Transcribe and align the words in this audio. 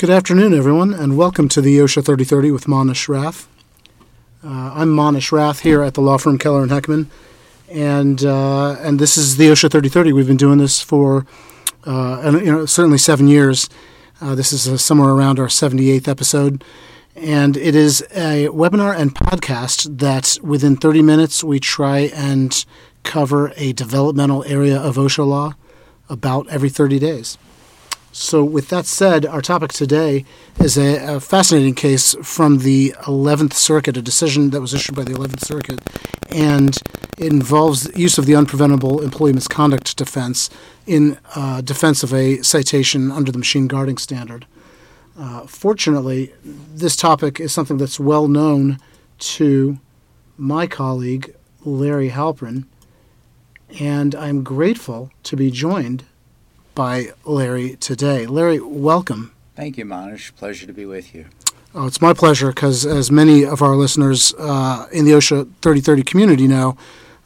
Good 0.00 0.08
afternoon, 0.08 0.54
everyone, 0.54 0.94
and 0.94 1.18
welcome 1.18 1.46
to 1.50 1.60
the 1.60 1.76
OSHA 1.76 2.06
3030 2.06 2.52
with 2.52 2.64
Manesh 2.64 3.06
Rath. 3.06 3.46
Uh, 4.42 4.72
I'm 4.74 4.96
Manesh 4.96 5.30
Rath 5.30 5.60
here 5.60 5.82
at 5.82 5.92
the 5.92 6.00
law 6.00 6.16
firm 6.16 6.38
Keller 6.38 6.62
and 6.62 6.70
Heckman, 6.70 7.08
and 7.68 8.24
uh, 8.24 8.76
and 8.80 8.98
this 8.98 9.18
is 9.18 9.36
the 9.36 9.48
OSHA 9.48 9.70
3030. 9.70 10.14
We've 10.14 10.26
been 10.26 10.38
doing 10.38 10.56
this 10.56 10.80
for 10.80 11.26
uh, 11.86 12.22
and, 12.22 12.40
you 12.40 12.50
know 12.50 12.64
certainly 12.64 12.96
seven 12.96 13.28
years. 13.28 13.68
Uh, 14.22 14.34
this 14.34 14.54
is 14.54 14.66
uh, 14.66 14.78
somewhere 14.78 15.10
around 15.10 15.38
our 15.38 15.48
78th 15.48 16.08
episode, 16.08 16.64
and 17.14 17.58
it 17.58 17.74
is 17.74 18.00
a 18.12 18.48
webinar 18.48 18.98
and 18.98 19.14
podcast 19.14 19.98
that 19.98 20.38
within 20.42 20.76
30 20.76 21.02
minutes 21.02 21.44
we 21.44 21.60
try 21.60 22.10
and 22.14 22.64
cover 23.02 23.52
a 23.56 23.74
developmental 23.74 24.44
area 24.44 24.80
of 24.80 24.96
OSHA 24.96 25.26
law 25.26 25.56
about 26.08 26.48
every 26.48 26.70
30 26.70 26.98
days. 26.98 27.36
So, 28.12 28.42
with 28.42 28.70
that 28.70 28.86
said, 28.86 29.24
our 29.24 29.40
topic 29.40 29.72
today 29.72 30.24
is 30.58 30.76
a, 30.76 31.14
a, 31.14 31.20
fascinating 31.20 31.76
case 31.76 32.16
from 32.24 32.58
the 32.58 32.90
11th 33.02 33.52
Circuit, 33.52 33.96
a 33.96 34.02
decision 34.02 34.50
that 34.50 34.60
was 34.60 34.74
issued 34.74 34.96
by 34.96 35.04
the 35.04 35.12
11th 35.12 35.44
Circuit, 35.44 35.80
and 36.28 36.76
it 37.18 37.32
involves 37.32 37.88
use 37.96 38.18
of 38.18 38.26
the 38.26 38.32
unpreventable 38.32 39.00
employee 39.04 39.32
misconduct 39.32 39.96
defense 39.96 40.50
in 40.88 41.18
uh, 41.36 41.60
defense 41.60 42.02
of 42.02 42.12
a 42.12 42.42
citation 42.42 43.12
under 43.12 43.30
the 43.30 43.38
machine 43.38 43.68
guarding 43.68 43.96
standard. 43.96 44.44
Uh, 45.16 45.46
fortunately, 45.46 46.32
this 46.42 46.96
topic 46.96 47.38
is 47.38 47.52
something 47.52 47.76
that's 47.76 48.00
well 48.00 48.26
known 48.26 48.78
to 49.18 49.78
my 50.36 50.66
colleague, 50.66 51.32
Larry 51.64 52.10
Halprin, 52.10 52.64
and 53.78 54.16
I'm 54.16 54.42
grateful 54.42 55.12
to 55.22 55.36
be 55.36 55.52
joined 55.52 56.04
by 56.74 57.12
Larry 57.24 57.76
today. 57.76 58.26
Larry, 58.26 58.60
welcome. 58.60 59.32
Thank 59.56 59.78
you, 59.78 59.84
Manesh. 59.84 60.34
Pleasure 60.36 60.66
to 60.66 60.72
be 60.72 60.86
with 60.86 61.14
you. 61.14 61.26
Oh, 61.74 61.86
it's 61.86 62.00
my 62.00 62.12
pleasure 62.12 62.48
because, 62.48 62.84
as 62.84 63.10
many 63.10 63.44
of 63.44 63.62
our 63.62 63.76
listeners 63.76 64.34
uh, 64.38 64.86
in 64.92 65.04
the 65.04 65.12
OSHA 65.12 65.48
3030 65.62 66.02
community 66.02 66.48
know, 66.48 66.76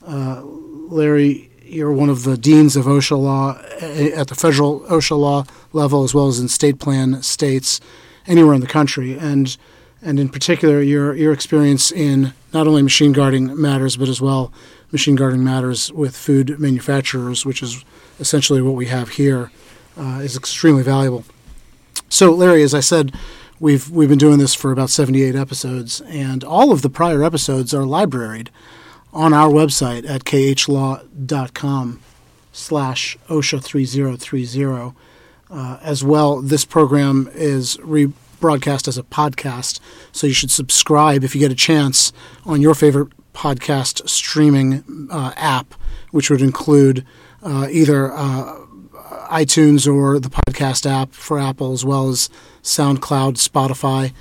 uh, 0.06 0.42
Larry, 0.42 1.50
you're 1.62 1.92
one 1.92 2.10
of 2.10 2.24
the 2.24 2.36
deans 2.36 2.76
of 2.76 2.84
OSHA 2.84 3.18
law 3.18 3.58
eh, 3.80 4.10
at 4.14 4.28
the 4.28 4.34
federal 4.34 4.80
OSHA 4.80 5.18
law 5.18 5.44
level, 5.72 6.04
as 6.04 6.12
well 6.12 6.28
as 6.28 6.38
in 6.38 6.48
state 6.48 6.78
plan 6.78 7.22
states 7.22 7.80
anywhere 8.26 8.54
in 8.54 8.60
the 8.60 8.66
country, 8.66 9.18
and 9.18 9.56
and 10.02 10.20
in 10.20 10.28
particular, 10.28 10.82
your 10.82 11.14
your 11.14 11.32
experience 11.32 11.90
in 11.90 12.34
not 12.52 12.66
only 12.66 12.82
machine 12.82 13.12
guarding 13.12 13.58
matters, 13.60 13.96
but 13.96 14.08
as 14.08 14.20
well 14.20 14.52
machine 14.94 15.16
guarding 15.16 15.42
matters 15.42 15.92
with 15.92 16.16
food 16.16 16.58
manufacturers, 16.60 17.44
which 17.44 17.62
is 17.64 17.84
essentially 18.20 18.62
what 18.62 18.76
we 18.76 18.86
have 18.86 19.08
here, 19.10 19.50
uh, 19.98 20.20
is 20.22 20.36
extremely 20.36 20.84
valuable. 20.84 21.24
So, 22.08 22.30
Larry, 22.30 22.62
as 22.62 22.74
I 22.74 22.80
said, 22.80 23.12
we've 23.58 23.90
we've 23.90 24.08
been 24.08 24.18
doing 24.18 24.38
this 24.38 24.54
for 24.54 24.70
about 24.70 24.90
78 24.90 25.34
episodes, 25.34 26.00
and 26.02 26.44
all 26.44 26.70
of 26.70 26.82
the 26.82 26.88
prior 26.88 27.24
episodes 27.24 27.74
are 27.74 27.84
libraried 27.84 28.50
on 29.12 29.34
our 29.34 29.50
website 29.50 30.08
at 30.08 30.22
khlaw.com 30.24 32.00
slash 32.52 33.18
OSHA 33.28 33.64
3030. 33.64 34.96
Uh, 35.50 35.78
as 35.82 36.04
well, 36.04 36.40
this 36.40 36.64
program 36.64 37.28
is 37.34 37.76
rebroadcast 37.78 38.86
as 38.86 38.96
a 38.96 39.02
podcast, 39.02 39.80
so 40.12 40.28
you 40.28 40.34
should 40.34 40.52
subscribe 40.52 41.24
if 41.24 41.34
you 41.34 41.40
get 41.40 41.50
a 41.50 41.56
chance 41.56 42.12
on 42.46 42.62
your 42.62 42.76
favorite 42.76 43.08
podcast 43.34 44.08
streaming 44.08 45.08
uh, 45.10 45.32
app, 45.36 45.74
which 46.10 46.30
would 46.30 46.40
include 46.40 47.04
uh, 47.42 47.68
either 47.70 48.12
uh, 48.12 48.64
iTunes 49.30 49.92
or 49.92 50.18
the 50.18 50.30
podcast 50.30 50.90
app 50.90 51.12
for 51.12 51.38
Apple, 51.38 51.72
as 51.72 51.84
well 51.84 52.08
as 52.08 52.30
SoundCloud, 52.62 53.36
Spotify, 53.36 54.12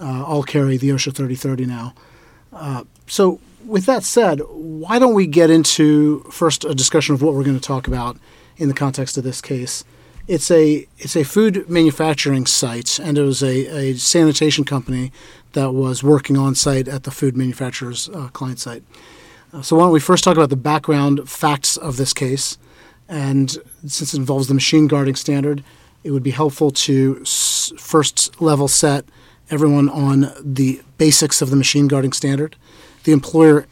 uh, 0.00 0.24
all 0.24 0.42
carry 0.42 0.76
the 0.76 0.90
OSHA 0.90 1.14
3030 1.14 1.66
now. 1.66 1.94
Uh, 2.52 2.84
so, 3.06 3.40
with 3.64 3.86
that 3.86 4.04
said, 4.04 4.40
why 4.48 4.98
don't 4.98 5.14
we 5.14 5.26
get 5.26 5.50
into 5.50 6.20
first 6.30 6.64
a 6.64 6.74
discussion 6.74 7.14
of 7.14 7.22
what 7.22 7.34
we're 7.34 7.44
going 7.44 7.58
to 7.58 7.66
talk 7.66 7.86
about 7.86 8.16
in 8.56 8.68
the 8.68 8.74
context 8.74 9.18
of 9.18 9.24
this 9.24 9.40
case? 9.40 9.84
It's 10.26 10.50
a 10.50 10.86
it's 10.98 11.16
a 11.16 11.24
food 11.24 11.68
manufacturing 11.70 12.44
site, 12.46 12.98
and 12.98 13.16
it 13.16 13.22
was 13.22 13.42
a, 13.42 13.66
a 13.76 13.94
sanitation 13.94 14.64
company 14.64 15.10
that 15.52 15.72
was 15.72 16.02
working 16.02 16.36
on 16.36 16.54
site 16.54 16.88
at 16.88 17.04
the 17.04 17.10
food 17.10 17.36
manufacturer's 17.36 18.08
uh, 18.10 18.28
client 18.28 18.58
site. 18.58 18.82
Uh, 19.52 19.62
so, 19.62 19.76
why 19.76 19.84
don't 19.84 19.92
we 19.92 20.00
first 20.00 20.24
talk 20.24 20.36
about 20.36 20.50
the 20.50 20.56
background 20.56 21.28
facts 21.28 21.76
of 21.76 21.96
this 21.96 22.12
case? 22.12 22.58
And 23.08 23.50
since 23.86 24.12
it 24.12 24.18
involves 24.18 24.48
the 24.48 24.54
machine 24.54 24.86
guarding 24.86 25.14
standard, 25.14 25.64
it 26.04 26.10
would 26.10 26.22
be 26.22 26.30
helpful 26.30 26.70
to 26.70 27.18
s- 27.22 27.72
first 27.78 28.40
level 28.40 28.68
set 28.68 29.06
everyone 29.50 29.88
on 29.88 30.30
the 30.42 30.82
basics 30.98 31.40
of 31.40 31.48
the 31.50 31.56
machine 31.56 31.88
guarding 31.88 32.12
standard. 32.12 32.56
The 33.04 33.12
employer 33.12 33.66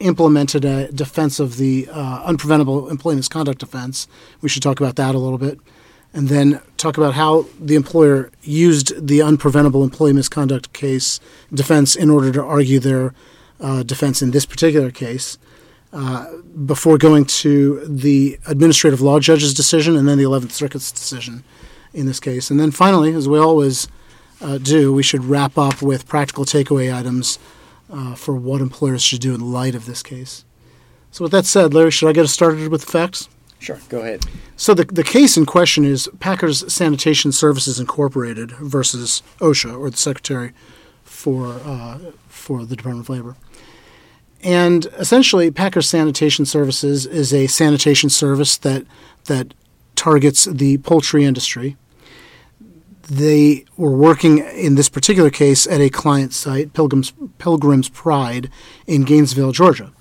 implemented 0.00 0.64
a 0.64 0.90
defense 0.90 1.38
of 1.38 1.56
the 1.56 1.88
uh, 1.90 2.26
unpreventable 2.30 2.90
employee 2.90 3.16
misconduct 3.16 3.60
defense. 3.60 4.08
We 4.40 4.48
should 4.48 4.62
talk 4.62 4.80
about 4.80 4.96
that 4.96 5.14
a 5.14 5.18
little 5.18 5.38
bit. 5.38 5.58
And 6.12 6.28
then 6.28 6.60
talk 6.76 6.96
about 6.96 7.14
how 7.14 7.46
the 7.60 7.76
employer 7.76 8.30
used 8.42 9.06
the 9.06 9.20
unpreventable 9.20 9.84
employee 9.84 10.12
misconduct 10.12 10.72
case 10.72 11.20
defense 11.54 11.94
in 11.94 12.10
order 12.10 12.32
to 12.32 12.42
argue 12.42 12.80
their 12.80 13.14
uh, 13.60 13.82
defense 13.84 14.20
in 14.22 14.32
this 14.32 14.46
particular 14.46 14.90
case. 14.90 15.38
Uh, 15.92 16.36
before 16.66 16.96
going 16.96 17.24
to 17.24 17.84
the 17.84 18.38
administrative 18.46 19.00
law 19.00 19.18
judge's 19.18 19.52
decision 19.52 19.96
and 19.96 20.08
then 20.08 20.18
the 20.18 20.24
11th 20.24 20.52
Circuit's 20.52 20.92
decision 20.92 21.42
in 21.92 22.06
this 22.06 22.20
case. 22.20 22.48
And 22.48 22.60
then 22.60 22.70
finally, 22.70 23.12
as 23.12 23.28
we 23.28 23.40
always 23.40 23.88
uh, 24.40 24.58
do, 24.58 24.92
we 24.92 25.02
should 25.02 25.24
wrap 25.24 25.58
up 25.58 25.82
with 25.82 26.06
practical 26.06 26.44
takeaway 26.44 26.96
items 26.96 27.40
uh, 27.92 28.14
for 28.14 28.36
what 28.36 28.60
employers 28.60 29.02
should 29.02 29.20
do 29.20 29.34
in 29.34 29.52
light 29.52 29.74
of 29.74 29.86
this 29.86 30.02
case. 30.02 30.44
So, 31.10 31.24
with 31.24 31.32
that 31.32 31.44
said, 31.44 31.74
Larry, 31.74 31.90
should 31.90 32.08
I 32.08 32.12
get 32.12 32.24
us 32.24 32.32
started 32.32 32.68
with 32.68 32.84
the 32.84 32.92
facts? 32.92 33.28
Sure, 33.60 33.78
go 33.88 34.00
ahead. 34.00 34.24
So, 34.56 34.74
the, 34.74 34.84
the 34.84 35.04
case 35.04 35.36
in 35.36 35.46
question 35.46 35.84
is 35.84 36.08
Packers 36.18 36.70
Sanitation 36.72 37.30
Services 37.30 37.78
Incorporated 37.78 38.52
versus 38.52 39.22
OSHA, 39.38 39.78
or 39.78 39.90
the 39.90 39.96
Secretary 39.96 40.52
for, 41.04 41.60
uh, 41.64 41.98
for 42.28 42.64
the 42.64 42.74
Department 42.74 43.06
of 43.06 43.10
Labor. 43.10 43.36
And 44.42 44.86
essentially, 44.98 45.50
Packers 45.50 45.88
Sanitation 45.88 46.46
Services 46.46 47.04
is 47.04 47.34
a 47.34 47.46
sanitation 47.46 48.08
service 48.08 48.56
that 48.58 48.86
that 49.26 49.52
targets 49.94 50.46
the 50.46 50.78
poultry 50.78 51.24
industry. 51.24 51.76
They 53.02 53.66
were 53.76 53.94
working 53.94 54.38
in 54.38 54.76
this 54.76 54.88
particular 54.88 55.28
case 55.28 55.66
at 55.66 55.80
a 55.80 55.90
client 55.90 56.32
site, 56.32 56.72
Pilgrim's, 56.72 57.12
Pilgrim's 57.36 57.90
Pride, 57.90 58.48
in 58.86 59.02
Gainesville, 59.02 59.52
Georgia. 59.52 59.92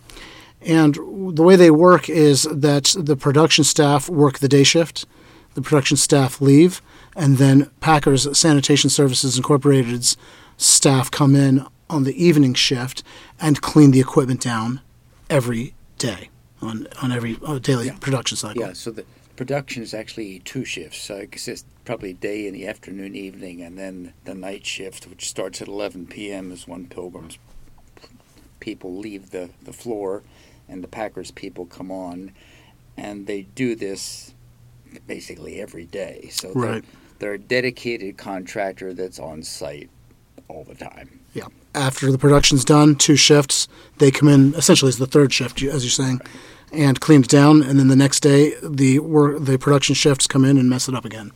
And 0.62 0.96
the 0.96 1.44
way 1.44 1.56
they 1.56 1.72
work 1.72 2.09
is 2.09 2.44
that 2.44 2.96
the 2.97 3.16
production 3.16 3.64
staff 3.64 4.09
work 4.09 4.40
the 4.40 4.50
day 4.50 4.64
shift, 4.64 5.06
the 5.53 5.62
production 5.62 5.97
staff 5.97 6.42
leave, 6.42 6.81
and 7.16 7.38
then 7.38 7.70
Packers 7.80 8.38
Sanitation 8.38 8.90
Services 8.90 9.38
Incorporated's 9.38 10.18
staff 10.58 11.09
come 11.09 11.36
in 11.36 11.66
on 11.90 12.03
the 12.03 12.24
evening 12.24 12.53
shift 12.53 13.03
and 13.40 13.62
clean 13.62 13.92
the 13.92 14.00
equipment 14.00 14.42
down 14.42 14.81
every 15.30 15.74
day 15.97 16.30
on 16.62 16.88
on 17.02 17.12
every 17.12 17.38
uh, 17.46 17.58
daily 17.59 17.88
yeah. 17.88 17.97
production 18.00 18.38
cycle. 18.38 18.62
Yeah, 18.62 18.74
so 18.74 18.91
the 18.91 19.06
production 19.36 19.81
is 19.81 19.94
actually 19.94 20.40
two 20.40 20.66
shifts. 20.66 21.00
So 21.02 21.16
it 21.16 21.31
consists 21.31 21.68
probably 21.86 22.14
day 22.14 22.46
in 22.46 22.53
the 22.53 22.68
afternoon, 22.68 23.16
evening, 23.16 23.62
and 23.62 23.78
then 23.78 24.14
the 24.26 24.36
night 24.36 24.66
shift, 24.66 25.08
which 25.08 25.30
starts 25.30 25.62
at 25.62 25.68
11 25.68 26.08
p.m. 26.08 26.52
is 26.52 26.68
when 26.68 26.88
Pilgrim's 26.88 27.38
people 28.59 28.97
leave 28.97 29.31
the, 29.31 29.50
the 29.64 29.74
floor 29.74 30.24
and 30.69 30.84
the 30.84 30.88
Packers 30.88 31.31
people 31.31 31.66
come 31.66 31.91
on, 31.91 32.31
and 32.97 33.28
they 33.28 33.41
do 33.41 33.75
this 33.75 34.34
basically 35.07 35.62
every 35.62 35.85
day. 35.85 36.30
So 36.31 36.52
right. 36.53 36.84
they're, 36.84 36.84
they're 37.19 37.34
a 37.34 37.40
dedicated 37.40 38.18
contractor 38.18 38.94
that's 38.94 39.20
on 39.20 39.44
site 39.44 39.90
all 40.47 40.64
the 40.64 40.76
time. 40.76 41.20
Yeah. 41.34 41.47
After 41.76 42.11
the 42.11 42.17
production's 42.17 42.66
done, 42.66 42.96
two 42.96 43.16
shifts, 43.16 43.67
they 43.99 44.11
come 44.11 44.28
in 44.28 44.53
essentially 44.55 44.90
as 44.90 44.97
the 44.97 45.05
third 45.05 45.32
shift, 45.32 45.61
as 45.61 45.84
you're 45.84 45.91
saying, 45.91 46.22
and 46.72 46.99
clean 46.99 47.22
it 47.22 47.29
down. 47.29 47.61
And 47.61 47.79
then 47.79 47.88
the 47.88 47.96
next 47.96 48.22
day, 48.22 48.53
the 48.64 48.99
work, 48.99 49.44
the 49.44 49.58
production 49.58 49.96
shifts 49.96 50.28
come 50.28 50.44
in 50.44 50.58
and 50.58 50.70
mess 50.70 50.88
it 50.90 50.96
up 50.96 51.05
again, 51.05 51.32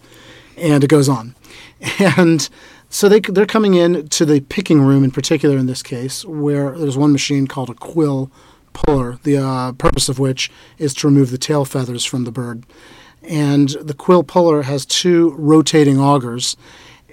and 0.58 0.84
it 0.84 0.88
goes 0.88 1.10
on. 1.10 1.36
And 2.00 2.48
so 2.90 3.10
they 3.10 3.19
they're 3.19 3.46
coming 3.46 3.74
in 3.74 4.08
to 4.10 4.24
the 4.24 4.40
picking 4.42 4.80
room 4.80 5.04
in 5.04 5.12
particular 5.12 5.58
in 5.58 5.66
this 5.66 5.84
case, 5.84 6.24
where 6.24 6.78
there's 6.78 6.98
one 6.98 7.12
machine 7.12 7.48
called 7.48 7.69
a 7.69 7.74
quill 7.74 8.31
puller, 8.74 9.20
the 9.24 9.38
uh, 9.38 9.72
purpose 9.74 10.10
of 10.10 10.20
which 10.20 10.52
is 10.78 10.94
to 10.96 11.08
remove 11.08 11.31
the 11.31 11.38
tail 11.38 11.66
feathers 11.66 12.04
from 12.04 12.24
the 12.24 12.31
bird. 12.31 12.66
And 13.22 13.70
the 13.70 13.94
quill 13.94 14.24
puller 14.24 14.64
has 14.64 14.86
two 14.86 15.34
rotating 15.38 15.98
augers 15.98 16.58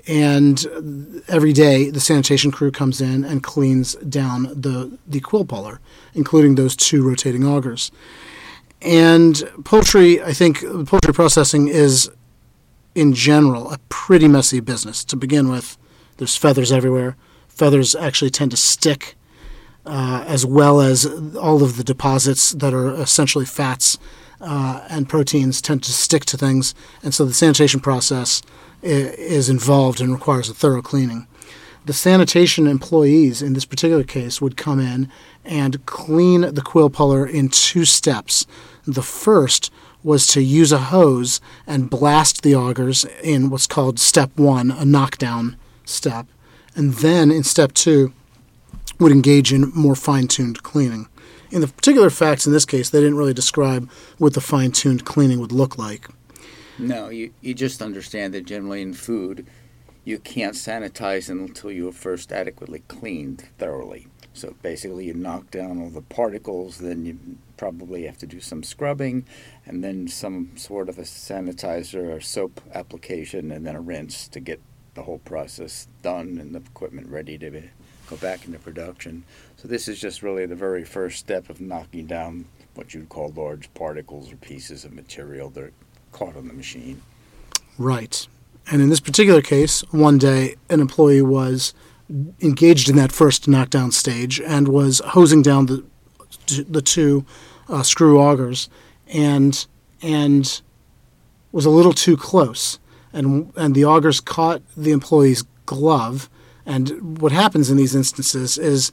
and 0.07 1.23
every 1.29 1.53
day 1.53 1.91
the 1.91 2.01
sanitation 2.01 2.51
crew 2.51 2.71
comes 2.71 3.01
in 3.01 3.25
and 3.25 3.43
cleans 3.43 3.95
down 3.97 4.45
the, 4.45 4.99
the 5.07 5.21
quill 5.21 5.45
puller, 5.45 5.81
including 6.15 6.55
those 6.55 6.75
two 6.75 7.07
rotating 7.07 7.45
augers. 7.45 7.93
And 8.83 9.43
poultry, 9.65 10.23
I 10.23 10.33
think 10.33 10.63
poultry 10.87 11.13
processing 11.13 11.69
is 11.69 12.11
in 12.95 13.13
general, 13.15 13.71
a 13.71 13.79
pretty 13.89 14.27
messy 14.27 14.61
business. 14.61 15.05
To 15.05 15.17
begin 15.17 15.49
with, 15.49 15.77
there's 16.17 16.37
feathers 16.37 16.73
everywhere. 16.73 17.17
Feathers 17.49 17.95
actually 17.95 18.31
tend 18.31 18.51
to 18.51 18.57
stick, 18.57 19.17
uh, 19.87 20.25
as 20.27 20.45
well 20.45 20.81
as 20.81 21.07
all 21.37 21.63
of 21.63 21.77
the 21.77 21.85
deposits 21.85 22.53
that 22.53 22.75
are 22.75 22.95
essentially 22.95 23.47
fats 23.47 23.99
uh, 24.41 24.87
and 24.89 25.09
proteins 25.09 25.61
tend 25.61 25.83
to 25.83 25.93
stick 25.93 26.25
to 26.27 26.37
things. 26.37 26.75
And 27.03 27.15
so 27.15 27.25
the 27.25 27.35
sanitation 27.35 27.81
process 27.81 28.43
is 28.83 29.51
involved 29.51 30.01
and 30.01 30.13
requires 30.13 30.49
a 30.49 30.55
thorough 30.55 30.83
cleaning. 30.83 31.27
The 31.87 31.93
sanitation 31.93 32.67
employees 32.67 33.43
in 33.43 33.55
this 33.55 33.65
particular 33.65 34.05
case 34.05 34.41
would 34.41 34.57
come 34.57 34.81
in 34.81 35.09
and 35.45 35.85
clean 35.87 36.43
the 36.55 36.63
quill 36.63 36.91
puller 36.91 37.27
in 37.27 37.49
two 37.49 37.85
steps. 37.85 38.47
The 38.87 39.03
first 39.03 39.73
was 40.03 40.27
to 40.29 40.43
use 40.43 40.73
a 40.73 40.79
hose 40.79 41.41
and 41.67 41.91
blast 41.91 42.43
the 42.43 42.55
augers 42.55 43.07
in 43.23 43.51
what's 43.51 43.67
called 43.67 43.99
step 43.99 44.31
one, 44.37 44.71
a 44.71 44.85
knockdown 44.85 45.57
step. 45.85 46.27
And 46.75 46.95
then 46.95 47.31
in 47.31 47.43
step 47.43 47.73
two, 47.73 48.13
would 49.01 49.13
engage 49.13 49.53
in 49.53 49.73
more 49.75 49.97
fine 49.97 50.29
tuned 50.29 50.63
cleaning. 50.63 51.09
In 51.51 51.63
the 51.63 51.67
particular 51.67 52.11
facts 52.11 52.47
in 52.47 52.53
this 52.53 52.65
case, 52.65 52.91
they 52.91 53.01
didn't 53.01 53.17
really 53.17 53.35
describe 53.35 53.91
what 54.19 54.35
the 54.35 54.41
fine 54.41 54.71
tuned 54.71 55.05
cleaning 55.05 55.41
would 55.41 55.53
look 55.53 55.77
like. 55.79 56.07
No, 56.79 57.09
you, 57.09 57.33
you 57.41 57.55
just 57.55 57.83
understand 57.83 58.33
that 58.35 58.47
generally 58.47 58.83
in 58.83 58.95
food, 58.95 59.47
you 60.05 60.19
can't 60.19 60.55
sanitize 60.55 61.29
until 61.29 61.71
you 61.73 61.87
have 61.87 61.97
first 61.97 62.33
adequately 62.33 62.83
cleaned 62.89 63.49
thoroughly. 63.59 64.07
So 64.33 64.55
basically, 64.63 65.07
you 65.07 65.15
knock 65.15 65.51
down 65.51 65.81
all 65.81 65.91
the 65.91 66.03
particles, 66.03 66.79
then 66.79 67.05
you 67.05 67.19
probably 67.57 68.05
have 68.07 68.17
to 68.19 68.27
do 68.27 68.41
some 68.41 68.63
scrubbing, 68.63 69.27
and 69.67 69.83
then 69.83 70.09
some 70.09 70.57
sort 70.57 70.89
of 70.89 70.99
a 70.99 71.03
sanitizer 71.03 72.17
or 72.17 72.21
soap 72.21 72.61
application, 72.73 73.51
and 73.51 73.67
then 73.67 73.75
a 73.75 73.81
rinse 73.81 74.29
to 74.29 74.41
get 74.41 74.61
the 74.95 75.03
whole 75.03 75.19
process 75.19 75.89
done 76.03 76.39
and 76.39 76.55
the 76.55 76.61
equipment 76.61 77.09
ready 77.09 77.39
to 77.39 77.51
be, 77.51 77.71
go 78.11 78.17
back 78.17 78.45
into 78.45 78.59
production. 78.59 79.25
So 79.57 79.69
this 79.69 79.89
is 79.89 80.01
just 80.01 80.23
really 80.23 80.45
the 80.45 80.57
very 80.57 80.85
first 80.85 81.19
step 81.19 81.49
of 81.49 81.61
knocking 81.61 82.07
down 82.07 82.45
what 82.75 82.93
you'd 82.93 83.09
call 83.09 83.31
large 83.31 83.73
particles 83.75 84.33
or 84.33 84.37
pieces 84.37 84.85
of 84.85 84.93
material 84.93 85.49
that 85.51 85.65
are 85.65 85.73
caught 86.13 86.37
on 86.37 86.49
the 86.49 86.55
machine. 86.55 87.01
Right. 87.79 88.27
And 88.71 88.83
in 88.83 88.89
this 88.89 89.01
particular 89.01 89.43
case, 89.43 89.81
one 89.93 90.19
day 90.19 90.57
an 90.69 90.81
employee 90.81 91.23
was 91.23 91.73
engaged 92.41 92.89
in 92.89 92.97
that 92.97 93.13
first 93.13 93.47
knockdown 93.47 93.93
stage 93.93 94.41
and 94.41 94.69
was 94.69 95.01
hosing 95.07 95.43
down 95.43 95.67
the 95.67 95.85
the 96.69 96.83
two 96.83 97.25
uh, 97.69 97.85
screw 97.85 98.17
augers 98.17 98.69
and 99.07 99.67
and 100.03 100.61
was 101.53 101.65
a 101.65 101.71
little 101.71 101.93
too 101.93 102.17
close 102.17 102.81
and 103.13 103.53
and 103.57 103.77
the 103.77 103.83
augers 103.83 104.25
caught 104.25 104.61
the 104.77 104.91
employee's 104.91 105.45
glove 105.67 106.29
and 106.71 107.21
what 107.21 107.33
happens 107.33 107.69
in 107.69 107.77
these 107.77 107.97
instances 107.97 108.57
is 108.57 108.93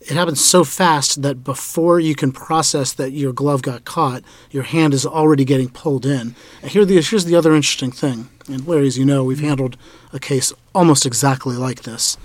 it 0.00 0.14
happens 0.14 0.44
so 0.44 0.64
fast 0.64 1.22
that 1.22 1.44
before 1.44 2.00
you 2.00 2.16
can 2.16 2.32
process 2.32 2.92
that 2.94 3.12
your 3.12 3.32
glove 3.32 3.62
got 3.62 3.84
caught, 3.84 4.24
your 4.50 4.64
hand 4.64 4.92
is 4.92 5.06
already 5.06 5.44
getting 5.44 5.68
pulled 5.68 6.04
in. 6.04 6.34
Here 6.64 6.84
the, 6.84 7.00
here's 7.00 7.24
the 7.24 7.36
other 7.36 7.54
interesting 7.54 7.92
thing. 7.92 8.28
And 8.48 8.66
Larry, 8.66 8.88
as 8.88 8.98
you 8.98 9.04
know, 9.04 9.22
we've 9.22 9.36
mm-hmm. 9.36 9.46
handled 9.46 9.76
a 10.12 10.18
case 10.18 10.52
almost 10.74 11.06
exactly 11.06 11.54
like 11.54 11.84
this. 11.84 12.18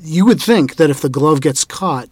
You 0.00 0.24
would 0.24 0.40
think 0.40 0.76
that 0.76 0.88
if 0.88 1.02
the 1.02 1.10
glove 1.10 1.42
gets 1.42 1.66
caught, 1.66 2.08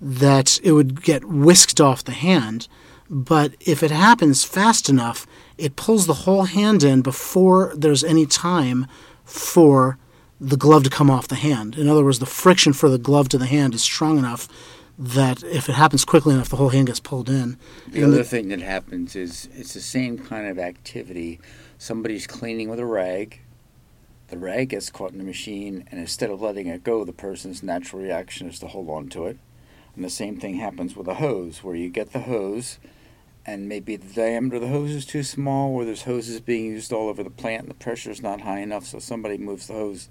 that 0.00 0.60
it 0.62 0.70
would 0.70 1.02
get 1.02 1.24
whisked 1.24 1.80
off 1.80 2.04
the 2.04 2.12
hand. 2.12 2.68
But 3.10 3.56
if 3.58 3.82
it 3.82 3.90
happens 3.90 4.44
fast 4.44 4.88
enough, 4.88 5.26
it 5.56 5.74
pulls 5.74 6.06
the 6.06 6.22
whole 6.22 6.44
hand 6.44 6.84
in 6.84 7.02
before 7.02 7.72
there's 7.74 8.04
any 8.04 8.26
time 8.26 8.86
for 9.24 9.98
the 10.40 10.56
glove 10.56 10.84
to 10.84 10.90
come 10.90 11.10
off 11.10 11.28
the 11.28 11.34
hand. 11.34 11.76
In 11.76 11.88
other 11.88 12.04
words, 12.04 12.18
the 12.18 12.26
friction 12.26 12.72
for 12.72 12.88
the 12.88 12.98
glove 12.98 13.28
to 13.30 13.38
the 13.38 13.46
hand 13.46 13.74
is 13.74 13.82
strong 13.82 14.18
enough 14.18 14.48
that 14.98 15.44
if 15.44 15.68
it 15.68 15.74
happens 15.74 16.04
quickly 16.04 16.34
enough, 16.34 16.48
the 16.48 16.56
whole 16.56 16.70
hand 16.70 16.88
gets 16.88 17.00
pulled 17.00 17.28
in. 17.28 17.56
The 17.86 18.02
and 18.02 18.12
other 18.12 18.18
the, 18.18 18.24
thing 18.24 18.48
that 18.48 18.60
happens 18.60 19.14
is 19.14 19.48
it's 19.54 19.74
the 19.74 19.80
same 19.80 20.18
kind 20.18 20.48
of 20.48 20.58
activity. 20.58 21.40
Somebody's 21.78 22.26
cleaning 22.26 22.68
with 22.68 22.80
a 22.80 22.86
rag. 22.86 23.40
The 24.28 24.38
rag 24.38 24.70
gets 24.70 24.90
caught 24.90 25.12
in 25.12 25.18
the 25.18 25.24
machine, 25.24 25.84
and 25.90 26.00
instead 26.00 26.30
of 26.30 26.42
letting 26.42 26.66
it 26.66 26.84
go, 26.84 27.04
the 27.04 27.12
person's 27.12 27.62
natural 27.62 28.02
reaction 28.02 28.48
is 28.48 28.58
to 28.58 28.66
hold 28.66 28.90
on 28.90 29.08
to 29.10 29.26
it. 29.26 29.38
And 29.94 30.04
the 30.04 30.10
same 30.10 30.38
thing 30.38 30.56
happens 30.56 30.94
with 30.94 31.08
a 31.08 31.14
hose, 31.14 31.62
where 31.64 31.76
you 31.76 31.88
get 31.88 32.12
the 32.12 32.20
hose, 32.20 32.78
and 33.46 33.68
maybe 33.68 33.96
the 33.96 34.12
diameter 34.12 34.56
of 34.56 34.62
the 34.62 34.68
hose 34.68 34.90
is 34.90 35.06
too 35.06 35.22
small, 35.22 35.72
or 35.72 35.84
there's 35.84 36.02
hoses 36.02 36.40
being 36.40 36.66
used 36.66 36.92
all 36.92 37.08
over 37.08 37.22
the 37.22 37.30
plant, 37.30 37.62
and 37.62 37.70
the 37.70 37.74
pressure 37.74 38.10
is 38.10 38.20
not 38.20 38.42
high 38.42 38.60
enough, 38.60 38.84
so 38.84 38.98
somebody 38.98 39.38
moves 39.38 39.68
the 39.68 39.72
hose 39.72 40.08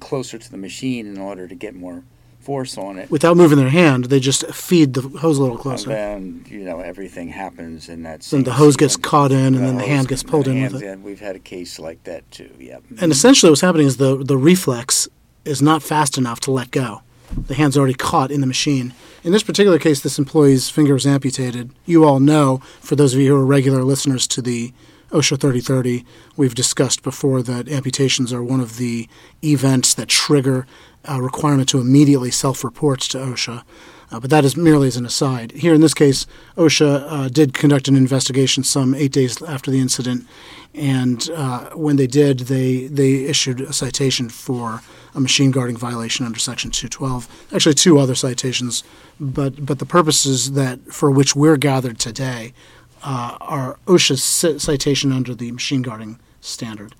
closer 0.00 0.38
to 0.38 0.50
the 0.50 0.56
machine 0.56 1.06
in 1.06 1.18
order 1.18 1.46
to 1.46 1.54
get 1.54 1.74
more 1.74 2.04
force 2.40 2.78
on 2.78 2.98
it. 2.98 3.10
Without 3.10 3.36
moving 3.36 3.58
their 3.58 3.68
hand, 3.68 4.06
they 4.06 4.20
just 4.20 4.46
feed 4.54 4.94
the 4.94 5.02
hose 5.18 5.38
a 5.38 5.42
little 5.42 5.58
closer. 5.58 5.90
And 5.90 6.44
then, 6.46 6.58
you 6.58 6.64
know, 6.64 6.80
everything 6.80 7.28
happens 7.28 7.88
in 7.88 8.04
that 8.04 8.22
Then 8.22 8.44
the 8.44 8.54
hose 8.54 8.76
gets 8.76 8.96
caught 8.96 9.32
in, 9.32 9.54
and 9.54 9.56
the 9.56 9.60
then 9.60 9.76
the 9.76 9.84
hand 9.84 10.08
gets 10.08 10.22
pulled 10.22 10.48
in 10.48 10.62
with 10.62 10.82
it. 10.82 10.86
And 10.86 11.04
we've 11.04 11.20
had 11.20 11.36
a 11.36 11.40
case 11.40 11.78
like 11.78 12.02
that 12.04 12.30
too, 12.30 12.50
yep. 12.58 12.82
And 12.88 12.98
mm-hmm. 12.98 13.10
essentially 13.10 13.50
what's 13.50 13.60
happening 13.60 13.86
is 13.86 13.98
the, 13.98 14.24
the 14.24 14.38
reflex 14.38 15.08
is 15.44 15.60
not 15.60 15.82
fast 15.82 16.16
enough 16.16 16.40
to 16.40 16.50
let 16.50 16.70
go. 16.70 17.02
The 17.36 17.54
hand's 17.54 17.76
already 17.76 17.94
caught 17.94 18.30
in 18.30 18.40
the 18.40 18.46
machine. 18.46 18.94
In 19.22 19.32
this 19.32 19.42
particular 19.42 19.78
case, 19.78 20.00
this 20.00 20.18
employee's 20.18 20.70
finger 20.70 20.94
was 20.94 21.06
amputated. 21.06 21.70
You 21.84 22.04
all 22.04 22.20
know, 22.20 22.62
for 22.80 22.96
those 22.96 23.12
of 23.12 23.20
you 23.20 23.34
who 23.34 23.36
are 23.36 23.44
regular 23.44 23.84
listeners 23.84 24.26
to 24.28 24.40
the 24.40 24.72
OSHA 25.10 25.40
3030, 25.40 26.04
we've 26.36 26.54
discussed 26.54 27.02
before 27.02 27.42
that 27.42 27.68
amputations 27.68 28.32
are 28.32 28.42
one 28.42 28.60
of 28.60 28.76
the 28.76 29.08
events 29.42 29.94
that 29.94 30.08
trigger 30.08 30.66
a 31.04 31.22
requirement 31.22 31.68
to 31.70 31.80
immediately 31.80 32.30
self 32.30 32.62
report 32.62 33.00
to 33.00 33.18
OSHA. 33.18 33.62
Uh, 34.10 34.18
but 34.20 34.30
that 34.30 34.44
is 34.44 34.56
merely 34.56 34.88
as 34.88 34.96
an 34.96 35.04
aside. 35.04 35.52
Here 35.52 35.74
in 35.74 35.82
this 35.82 35.92
case, 35.92 36.26
OSHA 36.56 37.06
uh, 37.08 37.28
did 37.28 37.52
conduct 37.52 37.88
an 37.88 37.96
investigation 37.96 38.64
some 38.64 38.94
eight 38.94 39.12
days 39.12 39.42
after 39.42 39.70
the 39.70 39.80
incident, 39.80 40.26
and 40.74 41.28
uh, 41.34 41.70
when 41.70 41.96
they 41.96 42.06
did, 42.06 42.40
they, 42.40 42.86
they 42.86 43.24
issued 43.24 43.60
a 43.60 43.72
citation 43.72 44.28
for 44.30 44.82
a 45.14 45.20
machine 45.20 45.50
guarding 45.50 45.76
violation 45.76 46.24
under 46.24 46.38
Section 46.38 46.70
212. 46.70 47.48
Actually, 47.52 47.74
two 47.74 47.98
other 47.98 48.14
citations, 48.14 48.82
but, 49.20 49.64
but 49.64 49.78
the 49.78 49.86
purposes 49.86 50.52
that 50.52 50.80
for 50.92 51.10
which 51.10 51.36
we're 51.36 51.56
gathered 51.56 51.98
today 51.98 52.54
uh, 53.02 53.36
our 53.40 53.78
OSHA 53.86 54.60
citation 54.60 55.12
under 55.12 55.34
the 55.34 55.52
machine 55.52 55.82
guarding 55.82 56.18
standard. 56.40 56.94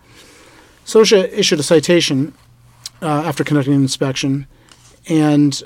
So 0.85 1.03
OSHA 1.03 1.33
issued 1.33 1.61
a 1.61 1.62
citation 1.62 2.35
uh, 3.03 3.06
after 3.06 3.45
conducting 3.45 3.75
an 3.75 3.83
inspection, 3.83 4.47
and 5.09 5.62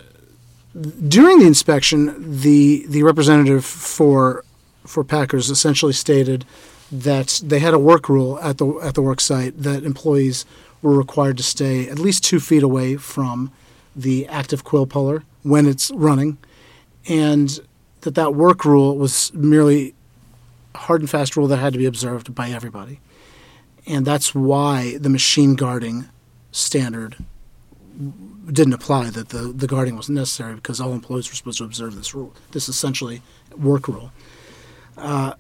during 1.09 1.39
the 1.39 1.47
inspection, 1.47 2.41
the 2.41 2.85
the 2.89 3.03
representative 3.03 3.65
for 3.65 4.45
for 4.85 5.05
Packers 5.05 5.51
essentially 5.51 5.93
stated 5.93 6.45
that 6.91 7.41
they 7.45 7.59
had 7.59 7.75
a 7.75 7.79
work 7.79 8.09
rule 8.09 8.39
at 8.41 8.59
the 8.59 8.67
at 8.83 8.95
the 8.95 9.03
work 9.03 9.21
site 9.21 9.63
that 9.63 9.85
employees 9.85 10.45
were 10.83 10.97
required 10.97 11.37
to 11.37 11.43
stay 11.43 11.89
at 11.89 11.99
least 11.99 12.25
two 12.25 12.41
feet 12.41 12.63
away 12.63 12.97
from 12.97 13.53
the 13.95 14.27
active 14.27 14.65
quill 14.65 14.87
puller 14.87 15.23
when 15.43 15.67
it's 15.67 15.91
running, 15.93 16.39
and 17.09 17.61
that 18.01 18.15
that 18.15 18.35
work 18.35 18.65
rule 18.65 18.97
was 18.97 19.33
merely 19.35 19.95
hard 20.75 21.01
and 21.01 21.11
fast 21.11 21.37
rule 21.37 21.47
that 21.49 21.59
had 21.59 21.73
to 21.73 21.79
be 21.79 21.87
observed 21.87 22.35
by 22.35 22.51
everybody. 22.51 23.01
And 23.87 24.07
that's 24.07 24.35
why 24.35 24.97
the 24.99 25.09
machine 25.09 25.55
guarding 25.55 26.09
standard 26.53 27.17
didn't 28.51 28.73
apply, 28.73 29.11
that 29.11 29.29
the, 29.31 29.53
the 29.53 29.67
guarding 29.67 29.97
wasn't 29.97 30.19
necessary 30.19 30.55
because 30.55 30.81
all 30.81 30.93
employees 30.93 31.29
were 31.31 31.35
supposed 31.35 31.59
to 31.59 31.65
observe 31.65 31.95
this 31.95 32.15
rule, 32.15 32.35
this 32.53 32.69
essentially 32.69 33.23
work 33.57 33.89
rule. 33.89 34.13
Uh, 34.97 35.35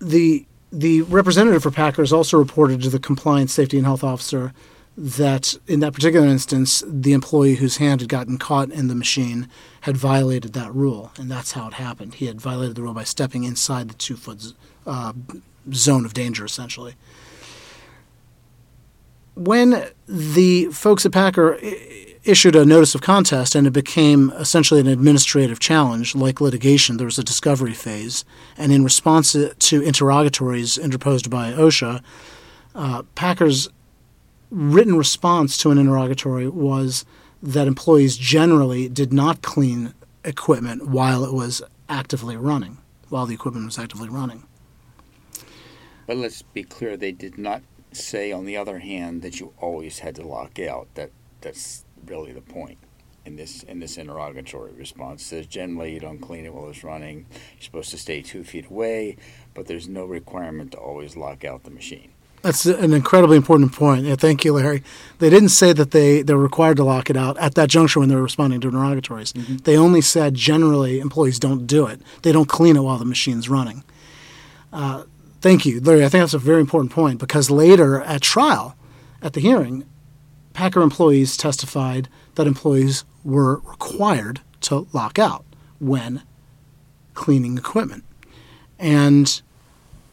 the, 0.00 0.46
the 0.72 1.02
representative 1.02 1.62
for 1.62 1.70
Packers 1.70 2.12
also 2.12 2.38
reported 2.38 2.82
to 2.82 2.90
the 2.90 2.98
compliance 2.98 3.52
safety 3.52 3.76
and 3.76 3.86
health 3.86 4.04
officer 4.04 4.52
that 5.00 5.56
in 5.68 5.78
that 5.78 5.92
particular 5.92 6.26
instance, 6.26 6.82
the 6.84 7.12
employee 7.12 7.54
whose 7.54 7.76
hand 7.76 8.00
had 8.00 8.10
gotten 8.10 8.36
caught 8.36 8.70
in 8.70 8.88
the 8.88 8.96
machine 8.96 9.48
had 9.82 9.96
violated 9.96 10.54
that 10.54 10.74
rule, 10.74 11.12
and 11.16 11.30
that's 11.30 11.52
how 11.52 11.68
it 11.68 11.74
happened. 11.74 12.14
He 12.14 12.26
had 12.26 12.40
violated 12.40 12.74
the 12.74 12.82
rule 12.82 12.94
by 12.94 13.04
stepping 13.04 13.44
inside 13.44 13.88
the 13.88 13.94
two 13.94 14.16
foot 14.16 14.54
uh, 14.86 15.12
zone 15.72 16.04
of 16.04 16.14
danger, 16.14 16.44
essentially. 16.44 16.96
When 19.34 19.86
the 20.08 20.66
folks 20.72 21.06
at 21.06 21.12
Packer 21.12 21.60
issued 22.24 22.56
a 22.56 22.66
notice 22.66 22.96
of 22.96 23.00
contest 23.00 23.54
and 23.54 23.68
it 23.68 23.72
became 23.72 24.32
essentially 24.32 24.80
an 24.80 24.88
administrative 24.88 25.60
challenge, 25.60 26.16
like 26.16 26.40
litigation, 26.40 26.96
there 26.96 27.04
was 27.04 27.18
a 27.18 27.24
discovery 27.24 27.72
phase. 27.72 28.24
And 28.56 28.72
in 28.72 28.82
response 28.82 29.32
to 29.32 29.80
interrogatories 29.80 30.76
interposed 30.76 31.30
by 31.30 31.52
OSHA, 31.52 32.02
uh, 32.74 33.02
Packers 33.14 33.68
written 34.50 34.96
response 34.96 35.56
to 35.58 35.70
an 35.70 35.78
interrogatory 35.78 36.48
was 36.48 37.04
that 37.42 37.66
employees 37.66 38.16
generally 38.16 38.88
did 38.88 39.12
not 39.12 39.42
clean 39.42 39.94
equipment 40.24 40.88
while 40.88 41.24
it 41.24 41.32
was 41.32 41.62
actively 41.88 42.36
running, 42.36 42.78
while 43.08 43.26
the 43.26 43.34
equipment 43.34 43.66
was 43.66 43.78
actively 43.78 44.08
running. 44.08 44.44
But 46.06 46.16
let's 46.16 46.42
be 46.42 46.64
clear, 46.64 46.96
they 46.96 47.12
did 47.12 47.38
not 47.38 47.62
say, 47.92 48.32
on 48.32 48.44
the 48.44 48.56
other 48.56 48.78
hand, 48.78 49.22
that 49.22 49.40
you 49.40 49.52
always 49.58 50.00
had 50.00 50.14
to 50.16 50.26
lock 50.26 50.58
out. 50.58 50.88
That 50.94 51.10
that's 51.40 51.84
really 52.06 52.32
the 52.32 52.40
point 52.40 52.78
in 53.24 53.36
this 53.36 53.62
in 53.62 53.78
this 53.78 53.96
interrogatory 53.98 54.72
response. 54.72 55.22
It 55.22 55.26
says 55.26 55.46
generally 55.46 55.92
you 55.92 56.00
don't 56.00 56.18
clean 56.18 56.44
it 56.44 56.54
while 56.54 56.70
it's 56.70 56.82
running. 56.82 57.26
You're 57.54 57.62
supposed 57.62 57.90
to 57.90 57.98
stay 57.98 58.22
two 58.22 58.42
feet 58.42 58.70
away, 58.70 59.16
but 59.54 59.66
there's 59.66 59.88
no 59.88 60.04
requirement 60.06 60.72
to 60.72 60.78
always 60.78 61.16
lock 61.16 61.44
out 61.44 61.64
the 61.64 61.70
machine. 61.70 62.12
That's 62.42 62.66
an 62.66 62.92
incredibly 62.92 63.36
important 63.36 63.72
point. 63.72 64.04
Yeah, 64.04 64.14
thank 64.14 64.44
you, 64.44 64.52
Larry. 64.52 64.82
They 65.18 65.28
didn't 65.28 65.48
say 65.48 65.72
that 65.72 65.90
they, 65.90 66.22
they're 66.22 66.36
required 66.36 66.76
to 66.76 66.84
lock 66.84 67.10
it 67.10 67.16
out 67.16 67.36
at 67.38 67.54
that 67.56 67.68
juncture 67.68 68.00
when 68.00 68.08
they 68.08 68.14
were 68.14 68.22
responding 68.22 68.60
to 68.60 68.68
interrogatories. 68.68 69.32
Mm-hmm. 69.32 69.56
They 69.58 69.76
only 69.76 70.00
said 70.00 70.34
generally 70.34 71.00
employees 71.00 71.38
don't 71.38 71.66
do 71.66 71.86
it. 71.86 72.00
They 72.22 72.32
don't 72.32 72.48
clean 72.48 72.76
it 72.76 72.80
while 72.82 72.98
the 72.98 73.04
machine's 73.04 73.48
running. 73.48 73.82
Uh, 74.72 75.04
thank 75.40 75.66
you, 75.66 75.80
Larry. 75.80 76.04
I 76.04 76.08
think 76.08 76.22
that's 76.22 76.34
a 76.34 76.38
very 76.38 76.60
important 76.60 76.92
point 76.92 77.18
because 77.18 77.50
later 77.50 78.00
at 78.02 78.22
trial, 78.22 78.76
at 79.20 79.32
the 79.32 79.40
hearing, 79.40 79.84
Packer 80.52 80.80
employees 80.80 81.36
testified 81.36 82.08
that 82.36 82.46
employees 82.46 83.04
were 83.24 83.60
required 83.60 84.40
to 84.62 84.86
lock 84.92 85.18
out 85.18 85.44
when 85.80 86.22
cleaning 87.14 87.58
equipment. 87.58 88.04
And 88.78 89.40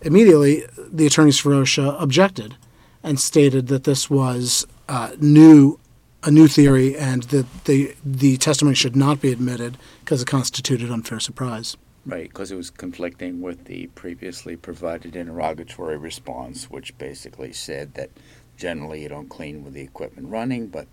immediately, 0.06 0.64
the 0.78 1.06
attorneys 1.06 1.38
for 1.40 1.52
OSHA 1.52 2.02
objected 2.02 2.56
and 3.04 3.20
stated 3.20 3.68
that 3.68 3.84
this 3.84 4.10
was 4.10 4.66
uh, 4.88 5.12
new, 5.20 5.80
a 6.24 6.32
new 6.32 6.48
theory, 6.48 6.96
and 6.96 7.24
that 7.24 7.66
the 7.66 7.96
the 8.06 8.38
testimony 8.38 8.76
should 8.76 8.96
not 8.96 9.20
be 9.20 9.32
admitted 9.32 9.78
because 10.00 10.22
it 10.22 10.28
constituted 10.28 10.90
unfair 10.90 11.20
surprise. 11.20 11.76
Right, 12.06 12.30
because 12.30 12.52
it 12.52 12.56
was 12.56 12.70
conflicting 12.70 13.42
with 13.42 13.66
the 13.66 13.88
previously 13.88 14.56
provided 14.56 15.16
interrogatory 15.16 15.98
response, 15.98 16.70
which 16.70 16.96
basically 17.00 17.52
said 17.52 17.96
that 17.96 18.12
generally 18.58 19.02
you 19.02 19.10
don't 19.10 19.28
clean 19.28 19.64
with 19.64 19.74
the 19.74 19.82
equipment 19.82 20.28
running, 20.30 20.68
but 20.68 20.88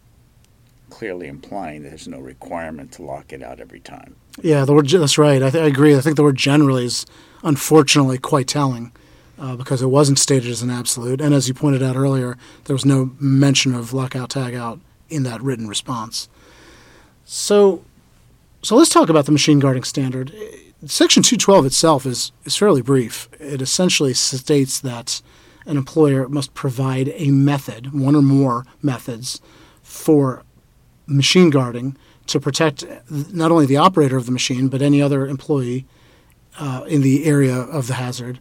clearly 0.88 1.26
implying 1.26 1.82
that 1.82 1.90
there's 1.90 2.08
no 2.08 2.18
requirement 2.18 2.92
to 2.92 3.02
lock 3.02 3.32
it 3.32 3.42
out 3.42 3.60
every 3.60 3.80
time. 3.80 4.16
Yeah, 4.40 4.64
the 4.64 4.72
word 4.72 4.88
that's 4.88 5.18
right. 5.18 5.42
I, 5.42 5.50
th- 5.50 5.62
I 5.62 5.66
agree. 5.66 5.96
I 5.96 6.00
think 6.00 6.16
the 6.16 6.22
word 6.22 6.36
generally 6.36 6.86
is 6.86 7.04
unfortunately 7.42 8.18
quite 8.18 8.46
telling 8.48 8.92
uh, 9.42 9.56
because 9.56 9.82
it 9.82 9.88
wasn't 9.88 10.20
stated 10.20 10.48
as 10.48 10.62
an 10.62 10.70
absolute, 10.70 11.20
and 11.20 11.34
as 11.34 11.48
you 11.48 11.54
pointed 11.54 11.82
out 11.82 11.96
earlier, 11.96 12.38
there 12.64 12.74
was 12.74 12.84
no 12.84 13.10
mention 13.18 13.74
of 13.74 13.92
lockout 13.92 14.30
tagout 14.30 14.78
in 15.10 15.24
that 15.24 15.42
written 15.42 15.66
response. 15.66 16.28
So, 17.24 17.84
so 18.62 18.76
let's 18.76 18.88
talk 18.88 19.08
about 19.08 19.26
the 19.26 19.32
machine 19.32 19.58
guarding 19.58 19.82
standard. 19.82 20.32
Section 20.86 21.24
212 21.24 21.66
itself 21.66 22.06
is 22.06 22.30
is 22.44 22.56
fairly 22.56 22.82
brief. 22.82 23.28
It 23.40 23.60
essentially 23.60 24.14
states 24.14 24.78
that 24.80 25.20
an 25.66 25.76
employer 25.76 26.28
must 26.28 26.54
provide 26.54 27.12
a 27.14 27.32
method, 27.32 27.92
one 27.92 28.14
or 28.14 28.22
more 28.22 28.64
methods, 28.80 29.40
for 29.82 30.44
machine 31.06 31.50
guarding 31.50 31.96
to 32.28 32.38
protect 32.38 32.84
not 33.10 33.50
only 33.50 33.66
the 33.66 33.76
operator 33.76 34.16
of 34.16 34.26
the 34.26 34.32
machine 34.32 34.68
but 34.68 34.80
any 34.80 35.02
other 35.02 35.26
employee 35.26 35.84
uh, 36.60 36.84
in 36.86 37.02
the 37.02 37.24
area 37.24 37.56
of 37.56 37.88
the 37.88 37.94
hazard 37.94 38.38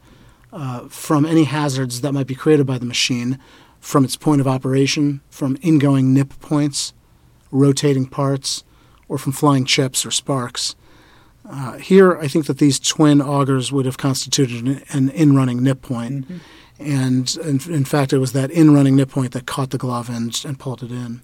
uh, 0.54 0.88
from 0.88 1.26
any 1.26 1.46
hazards 1.46 2.02
that 2.02 2.14
might 2.14 2.28
be 2.28 2.36
created 2.36 2.66
by 2.66 2.78
the 2.78 2.86
machine 2.86 3.40
from 3.80 4.06
its 4.06 4.16
point 4.16 4.40
of 4.40 4.48
operation, 4.48 5.22
from 5.30 5.58
ingoing 5.64 6.14
nip 6.14 6.40
points, 6.40 6.94
rotating 7.50 8.06
parts, 8.06 8.64
or 9.08 9.18
from 9.18 9.34
flying 9.34 9.66
chips 9.66 10.06
or 10.06 10.12
sparks. 10.12 10.76
Uh, 11.50 11.78
here, 11.78 12.18
I 12.18 12.28
think 12.28 12.46
that 12.46 12.60
these 12.60 12.80
twin 12.80 13.20
augers 13.20 13.72
would 13.72 13.86
have 13.86 13.98
constituted 13.98 14.66
an, 14.66 14.84
an 14.92 15.10
in 15.10 15.36
running 15.36 15.64
nip 15.64 15.82
point. 15.82 16.26
Mm-hmm. 16.26 16.38
And 16.80 17.36
in, 17.44 17.74
in, 17.74 17.86
fact, 17.86 18.14
it 18.14 18.20
was 18.20 18.34
that 18.34 18.52
in 18.52 18.74
running 18.74 18.96
nip 18.96 19.10
point 19.10 19.34
that 19.34 19.46
caught 19.46 19.72
the 19.72 19.78
glove 19.78 20.10
and, 20.10 20.40
and 20.46 20.58
pulled 20.58 20.84
it 20.84 20.92
in. 20.92 21.22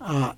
Uh, 0.00 0.32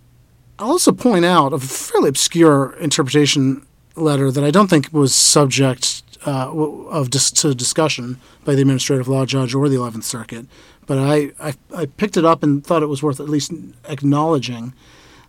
I'll 0.58 0.70
also 0.70 0.92
point 0.92 1.24
out 1.24 1.52
a 1.52 1.58
fairly 1.58 2.08
obscure 2.08 2.74
interpretation 2.80 3.66
letter 4.00 4.30
that 4.30 4.44
I 4.44 4.50
don't 4.50 4.68
think 4.68 4.92
was 4.92 5.14
subject 5.14 6.02
uh, 6.26 6.50
of 6.90 7.10
dis- 7.10 7.30
to 7.30 7.54
discussion 7.54 8.18
by 8.44 8.54
the 8.54 8.60
administrative 8.62 9.08
law 9.08 9.24
judge 9.24 9.54
or 9.54 9.68
the 9.68 9.76
Eleventh 9.76 10.04
Circuit, 10.04 10.46
but 10.86 10.98
I, 10.98 11.32
I, 11.40 11.54
I 11.74 11.86
picked 11.86 12.16
it 12.16 12.24
up 12.24 12.42
and 12.42 12.64
thought 12.64 12.82
it 12.82 12.86
was 12.86 13.02
worth 13.02 13.20
at 13.20 13.28
least 13.28 13.52
acknowledging 13.84 14.72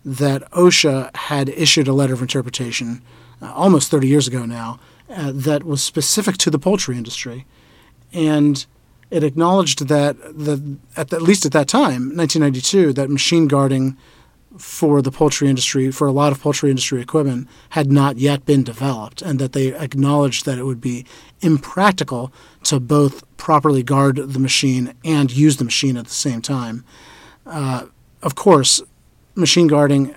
that 0.04 0.50
OSHA 0.52 1.14
had 1.14 1.48
issued 1.50 1.86
a 1.86 1.92
letter 1.92 2.14
of 2.14 2.22
interpretation 2.22 3.02
uh, 3.42 3.52
almost 3.52 3.90
30 3.90 4.08
years 4.08 4.26
ago 4.26 4.46
now 4.46 4.80
uh, 5.10 5.32
that 5.34 5.64
was 5.64 5.82
specific 5.82 6.38
to 6.38 6.50
the 6.50 6.58
poultry 6.58 6.96
industry, 6.96 7.46
and 8.12 8.66
it 9.10 9.24
acknowledged 9.24 9.88
that 9.88 10.16
the 10.36 10.76
at, 10.96 11.08
the, 11.08 11.16
at 11.16 11.22
least 11.22 11.44
at 11.44 11.52
that 11.52 11.68
time, 11.68 12.16
1992, 12.16 12.92
that 12.92 13.10
machine 13.10 13.48
guarding 13.48 13.96
for 14.58 15.00
the 15.00 15.12
poultry 15.12 15.48
industry, 15.48 15.90
for 15.90 16.08
a 16.08 16.12
lot 16.12 16.32
of 16.32 16.40
poultry 16.40 16.70
industry 16.70 17.00
equipment, 17.00 17.48
had 17.70 17.90
not 17.90 18.18
yet 18.18 18.44
been 18.44 18.64
developed, 18.64 19.22
and 19.22 19.38
that 19.38 19.52
they 19.52 19.74
acknowledged 19.74 20.44
that 20.44 20.58
it 20.58 20.64
would 20.64 20.80
be 20.80 21.06
impractical 21.40 22.32
to 22.64 22.80
both 22.80 23.24
properly 23.36 23.82
guard 23.82 24.16
the 24.16 24.38
machine 24.38 24.92
and 25.04 25.30
use 25.30 25.56
the 25.56 25.64
machine 25.64 25.96
at 25.96 26.04
the 26.04 26.10
same 26.10 26.42
time. 26.42 26.84
Uh, 27.46 27.86
of 28.22 28.34
course, 28.34 28.82
machine 29.34 29.66
guarding 29.66 30.14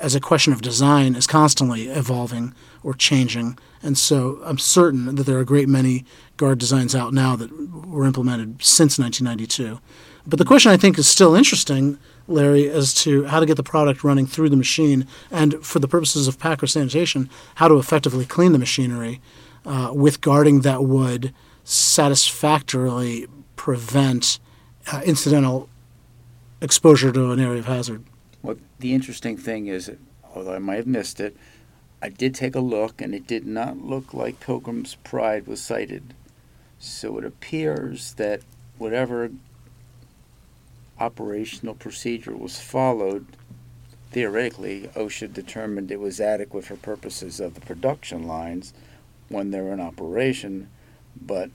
as 0.00 0.14
a 0.14 0.20
question 0.20 0.52
of 0.52 0.62
design 0.62 1.14
is 1.14 1.26
constantly 1.26 1.88
evolving 1.88 2.54
or 2.82 2.94
changing, 2.94 3.58
and 3.82 3.98
so 3.98 4.40
I'm 4.44 4.58
certain 4.58 5.14
that 5.14 5.24
there 5.24 5.36
are 5.36 5.42
a 5.42 5.46
great 5.46 5.68
many 5.68 6.04
guard 6.36 6.58
designs 6.58 6.94
out 6.94 7.12
now 7.12 7.36
that 7.36 7.50
were 7.86 8.04
implemented 8.04 8.62
since 8.62 8.98
1992. 8.98 9.78
But 10.26 10.38
the 10.38 10.44
question 10.44 10.72
I 10.72 10.78
think 10.78 10.98
is 10.98 11.06
still 11.06 11.34
interesting 11.34 11.98
Larry, 12.26 12.68
as 12.70 12.94
to 12.94 13.24
how 13.24 13.40
to 13.40 13.46
get 13.46 13.56
the 13.56 13.62
product 13.62 14.02
running 14.02 14.26
through 14.26 14.48
the 14.48 14.56
machine, 14.56 15.06
and 15.30 15.64
for 15.64 15.78
the 15.78 15.88
purposes 15.88 16.26
of 16.26 16.38
Packer 16.38 16.66
sanitation, 16.66 17.28
how 17.56 17.68
to 17.68 17.78
effectively 17.78 18.24
clean 18.24 18.52
the 18.52 18.58
machinery 18.58 19.20
uh, 19.66 19.90
with 19.92 20.20
guarding 20.20 20.62
that 20.62 20.84
would 20.84 21.34
satisfactorily 21.64 23.26
prevent 23.56 24.38
uh, 24.92 25.00
incidental 25.04 25.68
exposure 26.60 27.12
to 27.12 27.30
an 27.30 27.40
area 27.40 27.58
of 27.58 27.66
hazard. 27.66 28.04
Well, 28.42 28.56
the 28.78 28.94
interesting 28.94 29.36
thing 29.36 29.66
is, 29.66 29.90
although 30.34 30.54
I 30.54 30.58
might 30.58 30.76
have 30.76 30.86
missed 30.86 31.20
it, 31.20 31.36
I 32.02 32.10
did 32.10 32.34
take 32.34 32.54
a 32.54 32.60
look, 32.60 33.00
and 33.00 33.14
it 33.14 33.26
did 33.26 33.46
not 33.46 33.78
look 33.78 34.12
like 34.12 34.40
Pilgrim's 34.40 34.96
Pride 34.96 35.46
was 35.46 35.62
cited. 35.62 36.12
So 36.78 37.16
it 37.16 37.24
appears 37.24 38.12
that 38.14 38.42
whatever 38.76 39.30
operational 40.98 41.74
procedure 41.74 42.36
was 42.36 42.60
followed, 42.60 43.26
theoretically, 44.10 44.88
OSHA 44.94 45.32
determined 45.32 45.90
it 45.90 46.00
was 46.00 46.20
adequate 46.20 46.64
for 46.64 46.76
purposes 46.76 47.40
of 47.40 47.54
the 47.54 47.60
production 47.60 48.26
lines 48.26 48.72
when 49.28 49.50
they 49.50 49.60
were 49.60 49.72
in 49.72 49.80
operation, 49.80 50.68
but 51.20 51.50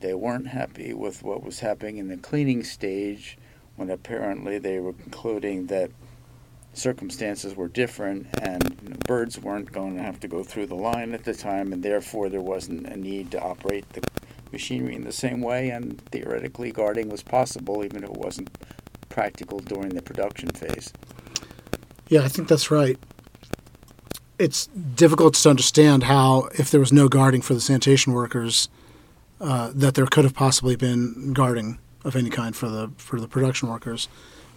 they 0.00 0.14
weren't 0.14 0.48
happy 0.48 0.92
with 0.92 1.22
what 1.22 1.42
was 1.42 1.60
happening 1.60 1.96
in 1.96 2.08
the 2.08 2.16
cleaning 2.16 2.62
stage 2.62 3.38
when 3.76 3.90
apparently 3.90 4.58
they 4.58 4.78
were 4.78 4.92
concluding 4.92 5.66
that 5.66 5.90
circumstances 6.72 7.54
were 7.56 7.68
different 7.68 8.26
and 8.42 8.98
birds 9.06 9.38
weren't 9.38 9.72
going 9.72 9.96
to 9.96 10.02
have 10.02 10.20
to 10.20 10.28
go 10.28 10.44
through 10.44 10.66
the 10.66 10.74
line 10.74 11.14
at 11.14 11.24
the 11.24 11.34
time, 11.34 11.72
and 11.72 11.82
therefore 11.82 12.28
there 12.28 12.40
wasn't 12.40 12.86
a 12.86 12.96
need 12.96 13.30
to 13.30 13.40
operate 13.40 13.88
the 13.94 14.02
machinery 14.52 14.94
in 14.94 15.04
the 15.04 15.12
same 15.12 15.40
way, 15.40 15.70
and 15.70 16.00
theoretically 16.10 16.70
guarding 16.70 17.08
was 17.08 17.22
possible 17.22 17.84
even 17.84 18.04
if 18.04 18.10
it 18.10 18.16
wasn't 18.16 18.50
practical 19.16 19.60
during 19.60 19.88
the 19.94 20.02
production 20.02 20.50
phase. 20.50 20.92
Yeah, 22.08 22.20
I 22.20 22.28
think 22.28 22.48
that's 22.48 22.70
right. 22.70 22.98
It's 24.38 24.66
difficult 24.66 25.32
to 25.32 25.48
understand 25.48 26.02
how, 26.02 26.50
if 26.58 26.70
there 26.70 26.80
was 26.80 26.92
no 26.92 27.08
guarding 27.08 27.40
for 27.40 27.54
the 27.54 27.62
sanitation 27.62 28.12
workers, 28.12 28.68
uh, 29.40 29.70
that 29.74 29.94
there 29.94 30.04
could 30.04 30.24
have 30.24 30.34
possibly 30.34 30.76
been 30.76 31.32
guarding 31.32 31.78
of 32.04 32.14
any 32.14 32.28
kind 32.28 32.54
for 32.54 32.68
the 32.68 32.90
for 32.98 33.18
the 33.18 33.26
production 33.26 33.70
workers. 33.70 34.06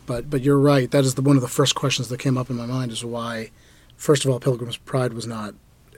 But 0.05 0.29
but 0.29 0.41
you're 0.41 0.59
right. 0.59 0.91
That 0.91 1.05
is 1.05 1.15
the, 1.15 1.21
one 1.21 1.37
of 1.37 1.41
the 1.41 1.55
first 1.59 1.73
questions 1.73 2.09
that 2.09 2.19
came 2.19 2.37
up 2.37 2.49
in 2.49 2.57
my 2.57 2.65
mind 2.65 2.91
is 2.91 3.05
why, 3.05 3.51
first 3.95 4.25
of 4.25 4.31
all, 4.31 4.41
Pilgrim's 4.41 4.77
Pride 4.77 5.13
was 5.13 5.25
not 5.25 5.55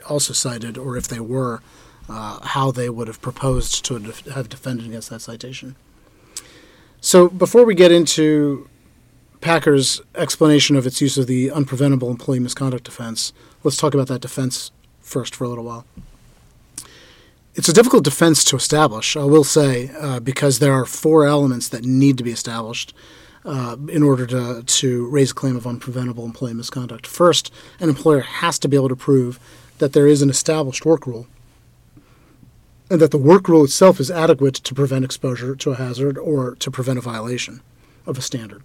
also 0.08 0.34
cited, 0.34 0.78
or 0.78 0.98
if 0.98 1.08
they 1.08 1.20
were, 1.20 1.62
uh, 2.08 2.46
how 2.56 2.70
they 2.70 2.90
would 2.90 3.08
have 3.08 3.22
proposed 3.22 3.84
to 3.86 3.96
have 4.36 4.50
defended 4.50 4.86
against 4.86 5.10
that 5.10 5.22
citation. 5.22 5.76
So 7.04 7.30
before 7.30 7.66
we 7.66 7.74
get 7.74 7.92
into 7.92 8.70
Packer's 9.42 10.02
explanation 10.14 10.76
of 10.76 10.86
its 10.86 11.02
use 11.02 11.18
of 11.18 11.26
the 11.26 11.48
unpreventable 11.48 12.12
employee 12.12 12.40
misconduct 12.40 12.84
defense, 12.84 13.34
let's 13.64 13.76
talk 13.76 13.96
about 13.96 14.08
that 14.08 14.22
defense 14.22 14.72
first 15.02 15.36
for 15.36 15.44
a 15.46 15.48
little 15.48 15.64
while. 15.64 15.84
It's 17.56 17.68
a 17.68 17.74
difficult 17.74 18.04
defense 18.04 18.44
to 18.46 18.56
establish, 18.56 19.18
I 19.18 19.24
will 19.24 19.44
say, 19.44 19.90
uh, 20.00 20.20
because 20.20 20.60
there 20.60 20.74
are 20.74 20.86
four 20.86 21.26
elements 21.26 21.70
that 21.70 21.84
need 21.84 22.20
to 22.20 22.24
be 22.24 22.32
established 22.32 22.94
uh, 23.46 23.78
in 23.90 24.04
order 24.04 24.28
to, 24.28 24.62
to 24.64 25.08
raise 25.10 25.32
a 25.32 25.34
claim 25.34 25.56
of 25.56 25.64
unpreventable 25.64 26.24
employee 26.24 26.54
misconduct. 26.54 27.08
First, 27.08 27.52
an 27.80 27.90
employer 27.90 28.22
has 28.22 28.60
to 28.60 28.68
be 28.68 28.78
able 28.78 28.90
to 28.90 28.96
prove 28.96 29.40
that 29.80 29.94
there 29.94 30.06
is 30.06 30.22
an 30.22 30.30
established 30.30 30.86
work 30.86 31.08
rule 31.08 31.26
and 32.92 33.00
that 33.00 33.12
the 33.12 33.18
work 33.18 33.48
rule 33.48 33.64
itself 33.64 34.02
is 34.02 34.12
adequate 34.12 34.56
to 34.56 34.76
prevent 34.76 35.06
exposure 35.06 35.56
to 35.56 35.72
a 35.72 35.76
hazard 35.76 36.18
or 36.18 36.56
to 36.56 36.70
prevent 36.70 37.00
a 37.00 37.02
violation 37.02 37.62
of 38.06 38.18
a 38.18 38.22
standard. 38.22 38.62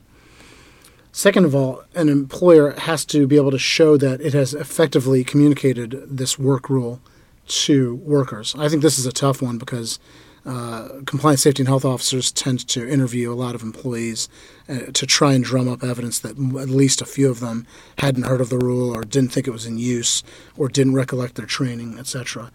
Second 1.12 1.44
of 1.44 1.54
all, 1.54 1.84
an 1.94 2.08
employer 2.08 2.72
has 2.72 3.04
to 3.06 3.28
be 3.28 3.36
able 3.36 3.52
to 3.52 3.58
show 3.58 3.96
that 3.96 4.20
it 4.20 4.34
has 4.34 4.52
effectively 4.52 5.22
communicated 5.22 5.92
this 6.10 6.40
work 6.40 6.68
rule 6.68 7.00
to 7.46 7.94
workers. 7.94 8.52
I 8.58 8.68
think 8.68 8.82
this 8.82 8.98
is 8.98 9.06
a 9.06 9.12
tough 9.12 9.40
one 9.40 9.58
because 9.58 10.00
uh, 10.44 10.88
compliance 11.06 11.42
safety 11.42 11.62
and 11.62 11.68
health 11.68 11.84
officers 11.84 12.32
tend 12.32 12.66
to 12.68 12.88
interview 12.88 13.32
a 13.32 13.34
lot 13.34 13.54
of 13.54 13.62
employees 13.62 14.28
uh, 14.68 14.90
to 14.92 15.06
try 15.06 15.34
and 15.34 15.44
drum 15.44 15.68
up 15.68 15.84
evidence 15.84 16.18
that 16.18 16.30
at 16.30 16.68
least 16.68 17.00
a 17.00 17.06
few 17.06 17.30
of 17.30 17.38
them 17.38 17.64
hadn't 17.98 18.24
heard 18.24 18.40
of 18.40 18.50
the 18.50 18.58
rule 18.58 18.94
or 18.94 19.02
didn't 19.02 19.30
think 19.30 19.46
it 19.46 19.52
was 19.52 19.66
in 19.66 19.78
use 19.78 20.24
or 20.56 20.68
didn't 20.68 20.94
recollect 20.94 21.36
their 21.36 21.46
training, 21.46 21.96
etc. 21.96 22.50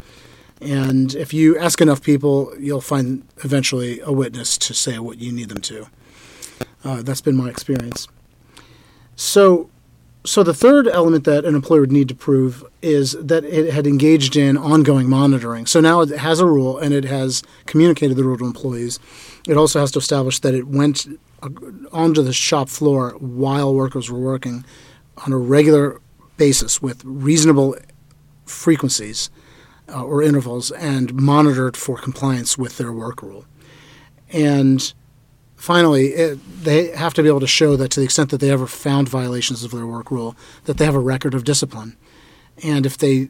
And 0.61 1.15
if 1.15 1.33
you 1.33 1.57
ask 1.57 1.81
enough 1.81 2.03
people, 2.03 2.53
you'll 2.59 2.81
find 2.81 3.27
eventually 3.43 3.99
a 4.01 4.11
witness 4.11 4.57
to 4.59 4.73
say 4.73 4.99
what 4.99 5.17
you 5.17 5.31
need 5.31 5.49
them 5.49 5.61
to. 5.61 5.87
Uh, 6.83 7.01
that's 7.01 7.21
been 7.21 7.35
my 7.35 7.49
experience. 7.49 8.07
So, 9.15 9.71
so 10.23 10.43
the 10.43 10.53
third 10.53 10.87
element 10.87 11.23
that 11.25 11.45
an 11.45 11.55
employer 11.55 11.81
would 11.81 11.91
need 11.91 12.07
to 12.09 12.15
prove 12.15 12.63
is 12.83 13.13
that 13.13 13.43
it 13.43 13.73
had 13.73 13.87
engaged 13.87 14.35
in 14.35 14.55
ongoing 14.55 15.09
monitoring. 15.09 15.65
So 15.65 15.79
now 15.79 16.01
it 16.01 16.09
has 16.09 16.39
a 16.39 16.45
rule 16.45 16.77
and 16.77 16.93
it 16.93 17.05
has 17.05 17.41
communicated 17.65 18.15
the 18.15 18.23
rule 18.23 18.37
to 18.37 18.45
employees. 18.45 18.99
It 19.47 19.57
also 19.57 19.79
has 19.79 19.91
to 19.93 19.99
establish 19.99 20.39
that 20.39 20.53
it 20.53 20.67
went 20.67 21.07
uh, 21.41 21.49
onto 21.91 22.21
the 22.21 22.33
shop 22.33 22.69
floor 22.69 23.15
while 23.19 23.73
workers 23.73 24.11
were 24.11 24.19
working 24.19 24.63
on 25.25 25.33
a 25.33 25.37
regular 25.37 25.99
basis 26.37 26.81
with 26.83 27.03
reasonable 27.03 27.75
frequencies 28.45 29.31
uh, 29.91 30.03
or 30.03 30.23
intervals 30.23 30.71
and 30.71 31.13
monitored 31.13 31.77
for 31.77 31.97
compliance 31.97 32.57
with 32.57 32.77
their 32.77 32.91
work 32.91 33.21
rule. 33.21 33.45
And 34.31 34.93
finally, 35.55 36.07
it, 36.07 36.39
they 36.63 36.87
have 36.95 37.13
to 37.15 37.23
be 37.23 37.29
able 37.29 37.39
to 37.41 37.47
show 37.47 37.75
that 37.75 37.91
to 37.91 37.99
the 37.99 38.05
extent 38.05 38.29
that 38.29 38.39
they 38.39 38.51
ever 38.51 38.67
found 38.67 39.09
violations 39.09 39.63
of 39.63 39.71
their 39.71 39.85
work 39.85 40.11
rule, 40.11 40.35
that 40.65 40.77
they 40.77 40.85
have 40.85 40.95
a 40.95 40.99
record 40.99 41.33
of 41.33 41.43
discipline. 41.43 41.97
And 42.63 42.85
if 42.85 42.97
they 42.97 43.29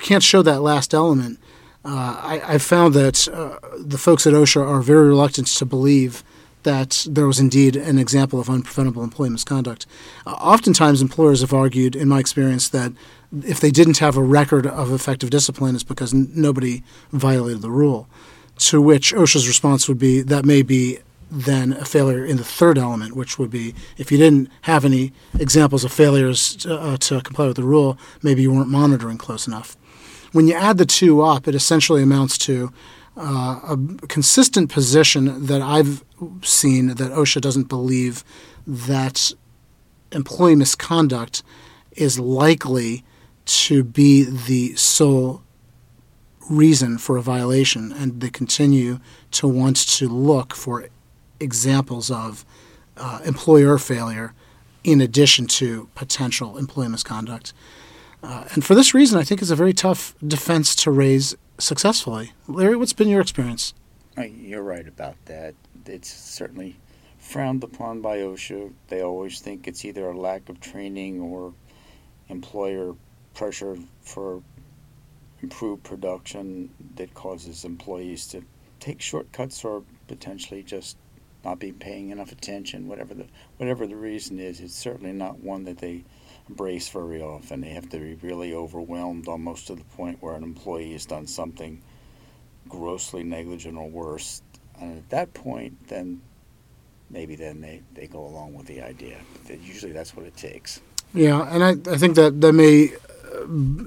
can't 0.00 0.22
show 0.22 0.42
that 0.42 0.60
last 0.60 0.94
element, 0.94 1.38
uh, 1.84 2.20
I, 2.22 2.54
I 2.54 2.58
found 2.58 2.94
that 2.94 3.28
uh, 3.28 3.58
the 3.78 3.98
folks 3.98 4.26
at 4.26 4.32
OSHA 4.32 4.66
are 4.66 4.80
very 4.80 5.08
reluctant 5.08 5.46
to 5.46 5.64
believe 5.64 6.24
that 6.64 7.06
there 7.08 7.28
was 7.28 7.38
indeed 7.38 7.76
an 7.76 7.96
example 7.96 8.40
of 8.40 8.48
unpreventable 8.48 9.04
employee 9.04 9.30
misconduct. 9.30 9.86
Uh, 10.26 10.32
oftentimes, 10.32 11.00
employers 11.00 11.40
have 11.40 11.52
argued, 11.52 11.94
in 11.94 12.08
my 12.08 12.18
experience, 12.18 12.68
that 12.70 12.92
if 13.44 13.60
they 13.60 13.70
didn't 13.70 13.98
have 13.98 14.16
a 14.16 14.22
record 14.22 14.66
of 14.66 14.92
effective 14.92 15.30
discipline, 15.30 15.74
it's 15.74 15.84
because 15.84 16.14
n- 16.14 16.30
nobody 16.34 16.82
violated 17.12 17.62
the 17.62 17.70
rule. 17.70 18.08
To 18.58 18.80
which 18.80 19.12
OSHA's 19.12 19.46
response 19.46 19.88
would 19.88 19.98
be 19.98 20.22
that 20.22 20.44
may 20.44 20.62
be 20.62 20.98
then 21.30 21.72
a 21.72 21.84
failure 21.84 22.24
in 22.24 22.36
the 22.36 22.44
third 22.44 22.78
element, 22.78 23.16
which 23.16 23.38
would 23.38 23.50
be 23.50 23.74
if 23.98 24.12
you 24.12 24.18
didn't 24.18 24.48
have 24.62 24.84
any 24.84 25.12
examples 25.38 25.84
of 25.84 25.92
failures 25.92 26.56
to, 26.56 26.74
uh, 26.74 26.96
to 26.98 27.20
comply 27.20 27.46
with 27.46 27.56
the 27.56 27.64
rule, 27.64 27.98
maybe 28.22 28.42
you 28.42 28.52
weren't 28.52 28.68
monitoring 28.68 29.18
close 29.18 29.46
enough. 29.46 29.76
When 30.32 30.46
you 30.46 30.54
add 30.54 30.78
the 30.78 30.86
two 30.86 31.22
up, 31.22 31.48
it 31.48 31.54
essentially 31.54 32.02
amounts 32.02 32.38
to 32.38 32.72
uh, 33.16 33.60
a 33.64 34.06
consistent 34.08 34.70
position 34.70 35.46
that 35.46 35.62
I've 35.62 36.04
seen 36.42 36.88
that 36.88 37.12
OSHA 37.12 37.40
doesn't 37.40 37.68
believe 37.68 38.22
that 38.66 39.32
employee 40.12 40.54
misconduct 40.54 41.42
is 41.92 42.18
likely 42.18 43.04
to 43.46 43.84
be 43.84 44.24
the 44.24 44.74
sole 44.76 45.42
reason 46.50 46.98
for 46.98 47.16
a 47.16 47.22
violation, 47.22 47.92
and 47.92 48.20
they 48.20 48.30
continue 48.30 48.98
to 49.32 49.48
want 49.48 49.76
to 49.76 50.08
look 50.08 50.54
for 50.54 50.88
examples 51.40 52.10
of 52.10 52.44
uh, 52.96 53.20
employer 53.24 53.78
failure 53.78 54.32
in 54.84 55.00
addition 55.00 55.46
to 55.46 55.88
potential 55.94 56.56
employee 56.56 56.88
misconduct. 56.88 57.52
Uh, 58.22 58.44
and 58.54 58.64
for 58.64 58.74
this 58.74 58.94
reason, 58.94 59.18
I 59.18 59.24
think 59.24 59.42
it's 59.42 59.50
a 59.50 59.56
very 59.56 59.72
tough 59.72 60.14
defense 60.26 60.74
to 60.76 60.90
raise 60.90 61.34
successfully. 61.58 62.32
Larry, 62.48 62.76
what's 62.76 62.92
been 62.92 63.08
your 63.08 63.20
experience? 63.20 63.74
You're 64.16 64.62
right 64.62 64.86
about 64.86 65.16
that. 65.26 65.54
It's 65.84 66.08
certainly 66.08 66.76
frowned 67.18 67.62
upon 67.62 68.00
by 68.00 68.18
OSHA. 68.18 68.72
They 68.88 69.02
always 69.02 69.40
think 69.40 69.68
it's 69.68 69.84
either 69.84 70.08
a 70.08 70.18
lack 70.18 70.48
of 70.48 70.60
training 70.60 71.20
or 71.20 71.52
employer 72.28 72.94
pressure 73.36 73.76
for 74.00 74.42
improved 75.42 75.84
production 75.84 76.70
that 76.96 77.14
causes 77.14 77.64
employees 77.64 78.26
to 78.28 78.42
take 78.80 79.00
shortcuts 79.00 79.64
or 79.64 79.84
potentially 80.08 80.62
just 80.62 80.96
not 81.44 81.58
be 81.60 81.70
paying 81.70 82.10
enough 82.10 82.32
attention. 82.32 82.88
Whatever 82.88 83.14
the 83.14 83.26
whatever 83.58 83.86
the 83.86 83.94
reason 83.94 84.40
is, 84.40 84.60
it's 84.60 84.74
certainly 84.74 85.12
not 85.12 85.38
one 85.38 85.64
that 85.64 85.78
they 85.78 86.02
embrace 86.48 86.88
very 86.88 87.22
often. 87.22 87.60
They 87.60 87.70
have 87.70 87.88
to 87.90 87.98
be 87.98 88.14
really 88.14 88.54
overwhelmed 88.54 89.28
almost 89.28 89.68
to 89.68 89.74
the 89.74 89.84
point 89.84 90.18
where 90.20 90.34
an 90.34 90.42
employee 90.42 90.92
has 90.92 91.06
done 91.06 91.26
something 91.26 91.82
grossly 92.68 93.22
negligent 93.22 93.76
or 93.76 93.88
worse. 93.88 94.42
And 94.80 94.96
at 94.98 95.08
that 95.10 95.34
point, 95.34 95.88
then 95.88 96.20
maybe 97.10 97.36
then 97.36 97.60
they, 97.60 97.82
they 97.94 98.06
go 98.06 98.24
along 98.24 98.54
with 98.54 98.66
the 98.66 98.82
idea. 98.82 99.18
Usually 99.48 99.92
that's 99.92 100.16
what 100.16 100.26
it 100.26 100.36
takes. 100.36 100.80
Yeah, 101.14 101.48
and 101.50 101.64
I, 101.64 101.92
I 101.92 101.96
think 101.96 102.16
that 102.16 102.40
that 102.40 102.52
may 102.52 102.90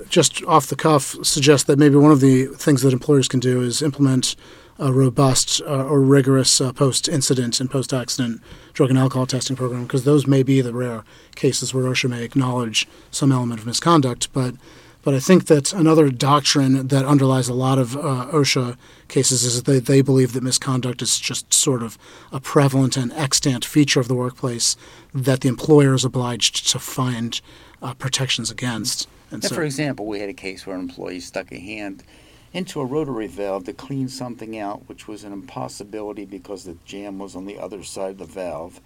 just 0.09 0.43
off 0.45 0.67
the 0.67 0.75
cuff 0.75 1.15
suggest 1.23 1.67
that 1.67 1.79
maybe 1.79 1.95
one 1.95 2.11
of 2.11 2.19
the 2.19 2.45
things 2.45 2.81
that 2.81 2.93
employers 2.93 3.27
can 3.27 3.39
do 3.39 3.61
is 3.61 3.81
implement 3.81 4.35
a 4.79 4.93
robust 4.93 5.61
uh, 5.61 5.85
or 5.85 6.01
rigorous 6.01 6.61
uh, 6.61 6.71
post-incident 6.71 7.59
and 7.59 7.69
post-accident 7.69 8.41
drug 8.73 8.89
and 8.89 8.97
alcohol 8.97 9.25
testing 9.25 9.55
program 9.55 9.83
because 9.83 10.05
those 10.05 10.25
may 10.25 10.41
be 10.41 10.61
the 10.61 10.73
rare 10.73 11.03
cases 11.35 11.73
where 11.73 11.83
OSHA 11.83 12.09
may 12.09 12.23
acknowledge 12.23 12.87
some 13.11 13.31
element 13.31 13.59
of 13.59 13.65
misconduct. 13.65 14.29
But 14.31 14.55
but 15.01 15.13
I 15.13 15.19
think 15.19 15.45
that 15.45 15.71
another 15.71 16.09
doctrine 16.09 16.87
that 16.87 17.05
underlies 17.05 17.47
a 17.47 17.53
lot 17.53 17.77
of 17.77 17.95
uh, 17.95 18.27
OSHA 18.31 18.77
cases 19.07 19.43
is 19.43 19.55
that 19.55 19.71
they, 19.71 19.79
they 19.79 20.01
believe 20.01 20.33
that 20.33 20.43
misconduct 20.43 21.01
is 21.01 21.19
just 21.19 21.53
sort 21.53 21.83
of 21.83 21.97
a 22.33 22.39
prevalent 22.41 22.97
and 22.97 23.13
extant 23.13 23.63
feature 23.63 24.01
of 24.01 24.09
the 24.09 24.15
workplace 24.15 24.75
that 25.13 25.39
the 25.39 25.47
employer 25.47 25.93
is 25.93 26.03
obliged 26.03 26.69
to 26.69 26.79
find 26.79 27.39
uh, 27.81 27.93
protections 27.93 28.51
against. 28.51 29.07
And 29.31 29.43
so, 29.43 29.55
for 29.55 29.63
example, 29.63 30.05
we 30.05 30.19
had 30.19 30.29
a 30.29 30.33
case 30.33 30.65
where 30.65 30.75
an 30.75 30.81
employee 30.81 31.19
stuck 31.19 31.51
a 31.51 31.59
hand 31.59 32.03
into 32.51 32.81
a 32.81 32.85
rotary 32.85 33.27
valve 33.27 33.65
to 33.65 33.73
clean 33.73 34.09
something 34.09 34.57
out, 34.57 34.87
which 34.89 35.07
was 35.07 35.23
an 35.23 35.33
impossibility 35.33 36.25
because 36.25 36.63
the 36.63 36.77
jam 36.85 37.19
was 37.19 37.35
on 37.35 37.45
the 37.45 37.59
other 37.59 37.83
side 37.83 38.11
of 38.11 38.17
the 38.17 38.25
valve, 38.25 38.81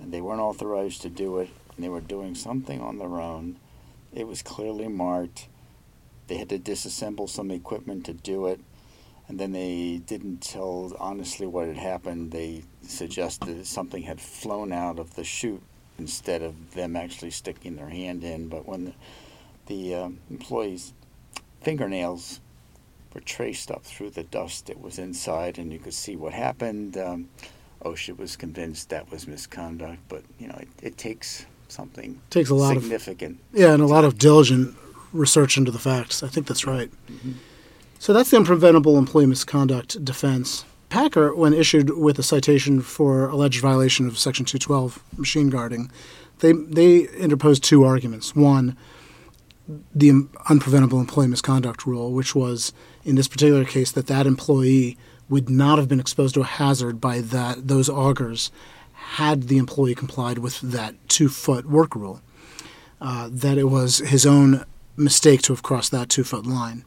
and 0.00 0.12
they 0.12 0.20
weren't 0.20 0.40
authorized 0.40 1.02
to 1.02 1.08
do 1.08 1.38
it, 1.38 1.48
and 1.74 1.84
they 1.84 1.88
were 1.88 2.00
doing 2.00 2.34
something 2.34 2.80
on 2.80 2.98
their 2.98 3.20
own. 3.20 3.56
It 4.12 4.26
was 4.26 4.42
clearly 4.42 4.88
marked. 4.88 5.46
They 6.26 6.38
had 6.38 6.48
to 6.48 6.58
disassemble 6.58 7.28
some 7.28 7.50
equipment 7.50 8.04
to 8.06 8.12
do 8.12 8.46
it, 8.46 8.60
and 9.28 9.38
then 9.38 9.52
they 9.52 10.02
didn't 10.04 10.38
tell 10.38 10.92
honestly 10.98 11.46
what 11.46 11.68
had 11.68 11.76
happened. 11.76 12.32
They 12.32 12.64
suggested 12.82 13.58
that 13.58 13.66
something 13.66 14.02
had 14.02 14.20
flown 14.20 14.72
out 14.72 14.98
of 14.98 15.14
the 15.14 15.24
chute 15.24 15.62
instead 15.98 16.42
of 16.42 16.74
them 16.74 16.96
actually 16.96 17.30
sticking 17.30 17.76
their 17.76 17.88
hand 17.88 18.24
in. 18.24 18.48
But 18.48 18.66
when 18.66 18.86
the, 18.86 18.92
the 19.66 19.94
uh, 19.94 20.08
employees' 20.30 20.92
fingernails 21.60 22.40
were 23.14 23.20
traced 23.20 23.70
up 23.70 23.84
through 23.84 24.10
the 24.10 24.24
dust 24.24 24.66
that 24.66 24.80
was 24.80 24.98
inside, 24.98 25.58
and 25.58 25.72
you 25.72 25.78
could 25.78 25.94
see 25.94 26.16
what 26.16 26.32
happened. 26.32 26.96
Um, 26.96 27.28
OSHA 27.84 28.16
was 28.18 28.36
convinced 28.36 28.90
that 28.90 29.10
was 29.10 29.26
misconduct, 29.26 30.00
but 30.08 30.22
you 30.38 30.48
know 30.48 30.56
it, 30.56 30.68
it 30.82 30.98
takes 30.98 31.46
something 31.68 32.20
takes 32.30 32.50
a 32.50 32.54
lot 32.54 32.74
significant. 32.74 33.38
Of, 33.52 33.60
yeah, 33.60 33.72
and 33.72 33.82
a 33.82 33.86
lot 33.86 34.04
of 34.04 34.18
diligent 34.18 34.76
research 35.12 35.56
into 35.56 35.70
the 35.70 35.78
facts. 35.78 36.22
I 36.22 36.28
think 36.28 36.46
that's 36.46 36.66
right. 36.66 36.90
Mm-hmm. 37.08 37.32
So 37.98 38.12
that's 38.12 38.30
the 38.30 38.36
unpreventable 38.36 38.98
employee 38.98 39.26
misconduct 39.26 40.04
defense. 40.04 40.64
Packer, 40.88 41.34
when 41.34 41.54
issued 41.54 41.90
with 41.90 42.18
a 42.18 42.22
citation 42.22 42.80
for 42.80 43.28
alleged 43.28 43.60
violation 43.60 44.06
of 44.06 44.18
Section 44.18 44.44
212 44.44 45.02
machine 45.18 45.50
guarding, 45.50 45.90
they 46.38 46.52
they 46.52 47.08
interposed 47.18 47.64
two 47.64 47.84
arguments. 47.84 48.34
One, 48.34 48.76
the 49.94 50.10
unpreventable 50.48 51.00
employee 51.00 51.26
misconduct 51.26 51.86
rule, 51.86 52.12
which 52.12 52.34
was 52.34 52.72
in 53.04 53.14
this 53.14 53.28
particular 53.28 53.64
case 53.64 53.90
that 53.92 54.06
that 54.06 54.26
employee 54.26 54.98
would 55.28 55.48
not 55.48 55.78
have 55.78 55.88
been 55.88 56.00
exposed 56.00 56.34
to 56.34 56.42
a 56.42 56.44
hazard 56.44 57.00
by 57.00 57.20
that 57.20 57.68
those 57.68 57.88
augers 57.88 58.50
had 58.92 59.44
the 59.44 59.58
employee 59.58 59.94
complied 59.94 60.38
with 60.38 60.60
that 60.60 60.94
two 61.08 61.28
foot 61.28 61.66
work 61.66 61.94
rule. 61.94 62.20
Uh, 63.00 63.28
that 63.30 63.58
it 63.58 63.64
was 63.64 63.98
his 63.98 64.24
own 64.24 64.64
mistake 64.96 65.42
to 65.42 65.52
have 65.52 65.62
crossed 65.62 65.90
that 65.90 66.08
two 66.08 66.24
foot 66.24 66.46
line. 66.46 66.84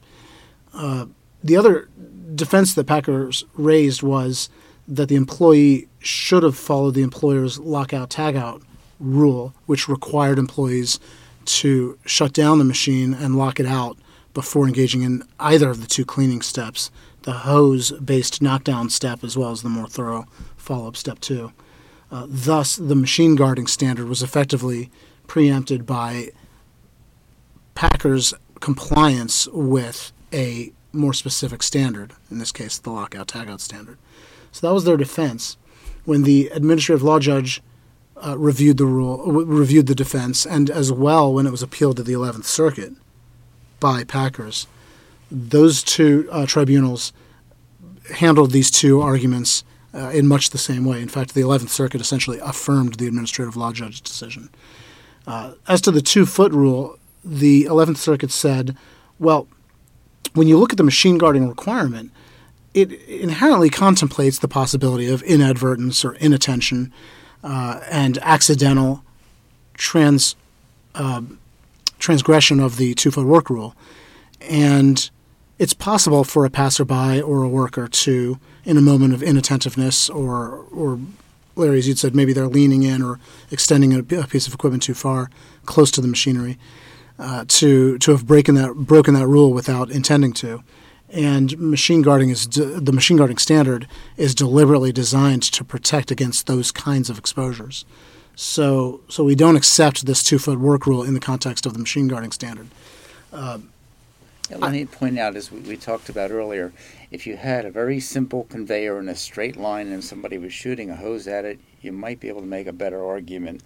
Uh, 0.73 1.05
the 1.43 1.55
other 1.55 1.89
defense 2.33 2.73
that 2.73 2.87
Packers 2.87 3.45
raised 3.53 4.01
was 4.01 4.49
that 4.87 5.09
the 5.09 5.15
employee 5.15 5.87
should 5.99 6.43
have 6.43 6.57
followed 6.57 6.93
the 6.93 7.03
employer's 7.03 7.59
lockout 7.59 8.09
tagout 8.09 8.63
rule, 8.99 9.53
which 9.65 9.87
required 9.87 10.39
employees 10.39 10.99
to 11.47 11.97
shut 12.05 12.33
down 12.33 12.59
the 12.59 12.63
machine 12.63 13.13
and 13.13 13.37
lock 13.37 13.59
it 13.59 13.65
out 13.65 13.97
before 14.33 14.67
engaging 14.67 15.01
in 15.01 15.23
either 15.39 15.69
of 15.69 15.81
the 15.81 15.87
two 15.87 16.05
cleaning 16.05 16.41
steps 16.41 16.91
the 17.27 17.33
hose 17.33 17.91
based 17.91 18.41
knockdown 18.41 18.89
step 18.89 19.21
as 19.21 19.35
well 19.37 19.51
as 19.51 19.61
the 19.61 19.67
more 19.67 19.87
thorough 19.87 20.25
follow 20.55 20.87
up 20.87 20.95
step 20.95 21.19
two. 21.19 21.51
Uh, 22.09 22.25
thus, 22.29 22.77
the 22.77 22.95
machine 22.95 23.35
guarding 23.35 23.67
standard 23.67 24.07
was 24.07 24.23
effectively 24.23 24.89
preempted 25.27 25.85
by 25.85 26.29
Packer's 27.75 28.33
compliance 28.61 29.45
with 29.51 30.13
a 30.31 30.71
more 30.93 31.13
specific 31.13 31.61
standard, 31.61 32.13
in 32.31 32.39
this 32.39 32.53
case, 32.53 32.77
the 32.77 32.89
lockout 32.91 33.27
tagout 33.27 33.59
standard. 33.59 33.97
So 34.53 34.65
that 34.65 34.73
was 34.73 34.85
their 34.85 34.95
defense. 34.95 35.57
When 36.05 36.23
the 36.23 36.47
administrative 36.53 37.03
law 37.03 37.19
judge 37.19 37.61
uh, 38.25 38.37
reviewed 38.37 38.77
the 38.77 38.85
rule, 38.85 39.17
w- 39.17 39.45
reviewed 39.45 39.87
the 39.87 39.95
defense, 39.95 40.45
and 40.45 40.69
as 40.69 40.91
well 40.91 41.33
when 41.33 41.45
it 41.45 41.51
was 41.51 41.63
appealed 41.63 41.97
to 41.97 42.03
the 42.03 42.13
11th 42.13 42.45
Circuit 42.45 42.93
by 43.79 44.03
Packers, 44.03 44.67
those 45.29 45.83
two 45.83 46.27
uh, 46.31 46.45
tribunals 46.45 47.13
handled 48.15 48.51
these 48.51 48.71
two 48.71 49.01
arguments 49.01 49.63
uh, 49.93 50.09
in 50.09 50.27
much 50.27 50.49
the 50.51 50.57
same 50.57 50.85
way. 50.85 51.01
In 51.01 51.09
fact, 51.09 51.33
the 51.33 51.41
11th 51.41 51.69
Circuit 51.69 52.01
essentially 52.01 52.39
affirmed 52.39 52.95
the 52.95 53.07
administrative 53.07 53.55
law 53.55 53.71
judge's 53.71 54.01
decision. 54.01 54.49
Uh, 55.25 55.53
as 55.67 55.81
to 55.81 55.91
the 55.91 56.01
two 56.01 56.25
foot 56.25 56.51
rule, 56.51 56.97
the 57.23 57.65
11th 57.65 57.97
Circuit 57.97 58.31
said, 58.31 58.77
well, 59.19 59.47
when 60.33 60.47
you 60.47 60.57
look 60.57 60.71
at 60.71 60.77
the 60.77 60.83
machine 60.83 61.17
guarding 61.17 61.47
requirement, 61.47 62.11
it 62.73 62.91
inherently 63.07 63.69
contemplates 63.69 64.39
the 64.39 64.47
possibility 64.47 65.09
of 65.09 65.23
inadvertence 65.23 66.05
or 66.05 66.13
inattention 66.15 66.93
uh, 67.43 67.81
and 67.89 68.17
accidental 68.19 69.03
trans 69.73 70.35
uh, 70.95 71.21
transgression 71.99 72.59
of 72.59 72.77
the 72.77 72.93
two 72.93 73.11
foot 73.11 73.25
work 73.25 73.49
rule. 73.49 73.75
And 74.41 75.09
it's 75.59 75.73
possible 75.73 76.23
for 76.23 76.45
a 76.45 76.49
passerby 76.49 77.21
or 77.21 77.43
a 77.43 77.49
worker 77.49 77.87
to, 77.87 78.39
in 78.65 78.77
a 78.77 78.81
moment 78.81 79.13
of 79.13 79.23
inattentiveness 79.23 80.09
or, 80.09 80.65
or 80.71 80.99
Larry, 81.55 81.79
as 81.79 81.87
you'd 81.87 81.99
said, 81.99 82.15
maybe 82.15 82.33
they're 82.33 82.47
leaning 82.47 82.83
in 82.83 83.01
or 83.01 83.19
extending 83.51 83.93
a, 83.93 84.03
piece 84.03 84.47
of 84.47 84.53
equipment 84.53 84.83
too 84.83 84.93
far, 84.93 85.29
close 85.65 85.89
to 85.91 86.01
the 86.01 86.07
machinery, 86.07 86.57
uh, 87.19 87.45
to 87.47 87.97
to 87.97 88.11
have 88.11 88.27
broken 88.27 88.53
that 88.55 88.75
broken 88.75 89.15
that 89.15 89.25
rule 89.25 89.51
without 89.51 89.89
intending 89.89 90.33
to. 90.33 90.63
And 91.09 91.57
machine 91.57 92.01
guarding 92.01 92.29
is 92.29 92.45
de- 92.45 92.79
the 92.79 92.91
machine 92.91 93.17
guarding 93.17 93.37
standard 93.37 93.87
is 94.17 94.35
deliberately 94.35 94.91
designed 94.91 95.43
to 95.43 95.63
protect 95.63 96.11
against 96.11 96.47
those 96.47 96.71
kinds 96.71 97.09
of 97.09 97.17
exposures. 97.17 97.85
So 98.35 99.01
so 99.07 99.23
we 99.23 99.35
don't 99.35 99.55
accept 99.55 100.05
this 100.05 100.21
two 100.21 100.37
foot 100.37 100.59
work 100.59 100.85
rule 100.85 101.03
in 101.03 101.13
the 101.13 101.19
context 101.19 101.65
of 101.65 101.73
the 101.73 101.79
machine 101.79 102.07
guarding 102.07 102.31
standard. 102.31 102.67
Uh, 103.31 103.59
let 104.49 104.71
me 104.71 104.85
point 104.85 105.19
out, 105.19 105.35
as 105.35 105.51
we, 105.51 105.59
we, 105.59 105.75
talked 105.75 106.07
about 106.07 106.31
earlier, 106.31 106.71
if 107.11 107.27
you 107.27 107.35
had 107.35 107.65
a 107.65 107.71
very 107.71 107.99
simple 107.99 108.45
conveyor 108.45 108.97
in 108.97 109.09
a 109.09 109.15
straight 109.15 109.57
line 109.57 109.91
and 109.91 110.01
somebody 110.01 110.37
was 110.37 110.53
shooting 110.53 110.89
a 110.89 110.95
hose 110.95 111.27
at 111.27 111.43
it, 111.43 111.59
you 111.81 111.91
might 111.91 112.21
be 112.21 112.29
able 112.29 112.39
to 112.39 112.47
make 112.47 112.65
a 112.65 112.71
better 112.71 113.05
argument. 113.05 113.61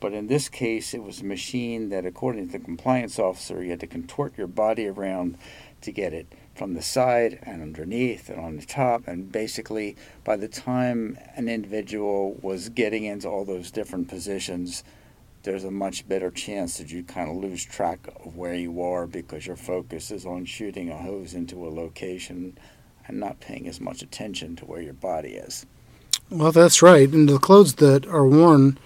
But 0.00 0.12
in 0.12 0.26
this 0.26 0.48
case, 0.48 0.92
it 0.92 1.04
was 1.04 1.20
a 1.20 1.24
machine 1.24 1.88
that, 1.90 2.04
according 2.04 2.48
to 2.48 2.58
the 2.58 2.64
compliance 2.64 3.18
officer, 3.20 3.62
you 3.62 3.70
had 3.70 3.80
to 3.80 3.86
contort 3.86 4.36
your 4.36 4.48
body 4.48 4.88
around 4.88 5.38
to 5.82 5.92
get 5.92 6.12
it 6.12 6.26
from 6.54 6.74
the 6.74 6.82
side 6.82 7.38
and 7.42 7.62
underneath 7.62 8.28
and 8.28 8.40
on 8.40 8.56
the 8.56 8.66
top. 8.66 9.06
And 9.06 9.30
basically, 9.30 9.96
by 10.22 10.36
the 10.36 10.48
time 10.48 11.18
an 11.36 11.48
individual 11.48 12.38
was 12.42 12.68
getting 12.68 13.04
into 13.04 13.28
all 13.28 13.44
those 13.44 13.70
different 13.70 14.08
positions, 14.08 14.84
there's 15.42 15.64
a 15.64 15.70
much 15.70 16.08
better 16.08 16.30
chance 16.30 16.78
that 16.78 16.90
you 16.90 17.02
kind 17.02 17.30
of 17.30 17.36
lose 17.36 17.64
track 17.64 18.08
of 18.24 18.36
where 18.36 18.54
you 18.54 18.80
are 18.82 19.06
because 19.06 19.46
your 19.46 19.56
focus 19.56 20.10
is 20.10 20.24
on 20.24 20.44
shooting 20.44 20.90
a 20.90 20.96
hose 20.96 21.34
into 21.34 21.66
a 21.66 21.68
location 21.68 22.56
and 23.06 23.20
not 23.20 23.40
paying 23.40 23.68
as 23.68 23.80
much 23.80 24.02
attention 24.02 24.56
to 24.56 24.64
where 24.64 24.80
your 24.80 24.94
body 24.94 25.34
is. 25.34 25.66
Well, 26.30 26.52
that's 26.52 26.80
right. 26.80 27.08
And 27.10 27.28
the 27.28 27.38
clothes 27.38 27.74
that 27.74 28.06
are 28.06 28.26
worn 28.26 28.78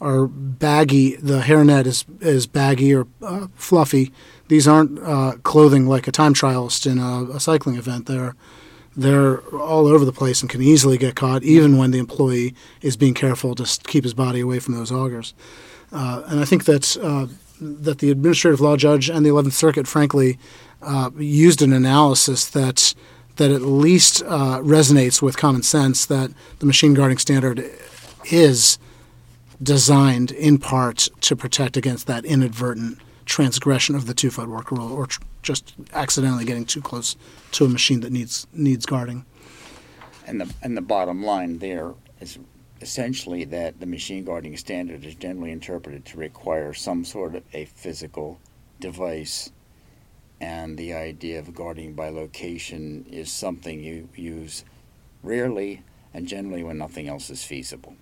are 0.00 0.26
baggy. 0.26 1.16
The 1.16 1.40
hairnet 1.40 1.86
is 1.86 2.04
is 2.20 2.46
baggy 2.46 2.94
or 2.94 3.06
uh, 3.22 3.46
fluffy. 3.54 4.12
These 4.50 4.66
aren't 4.66 4.98
uh, 4.98 5.36
clothing 5.44 5.86
like 5.86 6.08
a 6.08 6.10
time 6.10 6.34
trialist 6.34 6.84
in 6.84 6.98
a, 6.98 7.36
a 7.36 7.38
cycling 7.38 7.76
event. 7.76 8.06
They're 8.06 8.34
they're 8.96 9.38
all 9.54 9.86
over 9.86 10.04
the 10.04 10.12
place 10.12 10.40
and 10.40 10.50
can 10.50 10.60
easily 10.60 10.98
get 10.98 11.14
caught, 11.14 11.44
even 11.44 11.78
when 11.78 11.92
the 11.92 12.00
employee 12.00 12.56
is 12.82 12.96
being 12.96 13.14
careful 13.14 13.54
to 13.54 13.64
keep 13.84 14.02
his 14.02 14.12
body 14.12 14.40
away 14.40 14.58
from 14.58 14.74
those 14.74 14.90
augers. 14.90 15.34
Uh, 15.92 16.24
and 16.26 16.40
I 16.40 16.44
think 16.44 16.64
that 16.64 16.96
uh, 17.00 17.28
that 17.60 18.00
the 18.00 18.10
administrative 18.10 18.60
law 18.60 18.76
judge 18.76 19.08
and 19.08 19.24
the 19.24 19.30
Eleventh 19.30 19.54
Circuit, 19.54 19.86
frankly, 19.86 20.36
uh, 20.82 21.10
used 21.16 21.62
an 21.62 21.72
analysis 21.72 22.48
that 22.48 22.92
that 23.36 23.52
at 23.52 23.62
least 23.62 24.20
uh, 24.24 24.58
resonates 24.58 25.22
with 25.22 25.36
common 25.36 25.62
sense 25.62 26.04
that 26.06 26.32
the 26.58 26.66
machine 26.66 26.94
guarding 26.94 27.18
standard 27.18 27.70
is 28.32 28.80
designed 29.62 30.32
in 30.32 30.58
part 30.58 31.08
to 31.20 31.36
protect 31.36 31.76
against 31.76 32.08
that 32.08 32.24
inadvertent 32.24 32.98
transgression 33.30 33.94
of 33.94 34.06
the 34.06 34.14
two 34.14 34.30
foot 34.30 34.48
work 34.48 34.70
rule 34.70 34.92
or 34.92 35.06
tr- 35.06 35.20
just 35.42 35.74
accidentally 35.94 36.44
getting 36.44 36.64
too 36.64 36.82
close 36.82 37.16
to 37.52 37.64
a 37.64 37.68
machine 37.68 38.00
that 38.00 38.12
needs 38.12 38.46
needs 38.52 38.84
guarding. 38.84 39.24
And 40.26 40.40
the 40.40 40.52
and 40.62 40.76
the 40.76 40.82
bottom 40.82 41.24
line 41.24 41.58
there 41.58 41.94
is 42.20 42.38
essentially 42.80 43.44
that 43.44 43.78
the 43.78 43.86
machine 43.86 44.24
guarding 44.24 44.56
standard 44.56 45.04
is 45.04 45.14
generally 45.14 45.52
interpreted 45.52 46.04
to 46.06 46.18
require 46.18 46.74
some 46.74 47.04
sort 47.04 47.34
of 47.34 47.42
a 47.52 47.66
physical 47.66 48.40
device 48.80 49.52
and 50.40 50.78
the 50.78 50.94
idea 50.94 51.38
of 51.38 51.54
guarding 51.54 51.92
by 51.92 52.08
location 52.08 53.04
is 53.10 53.30
something 53.30 53.80
you 53.80 54.08
use 54.16 54.64
rarely 55.22 55.82
and 56.14 56.26
generally 56.26 56.64
when 56.64 56.78
nothing 56.78 57.06
else 57.06 57.28
is 57.28 57.44
feasible 57.44 57.94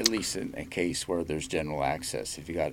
at 0.00 0.08
least 0.08 0.36
in 0.36 0.54
a 0.56 0.64
case 0.64 1.06
where 1.06 1.22
there's 1.22 1.46
general 1.46 1.84
access 1.84 2.38
if 2.38 2.48
you 2.48 2.54
got 2.54 2.72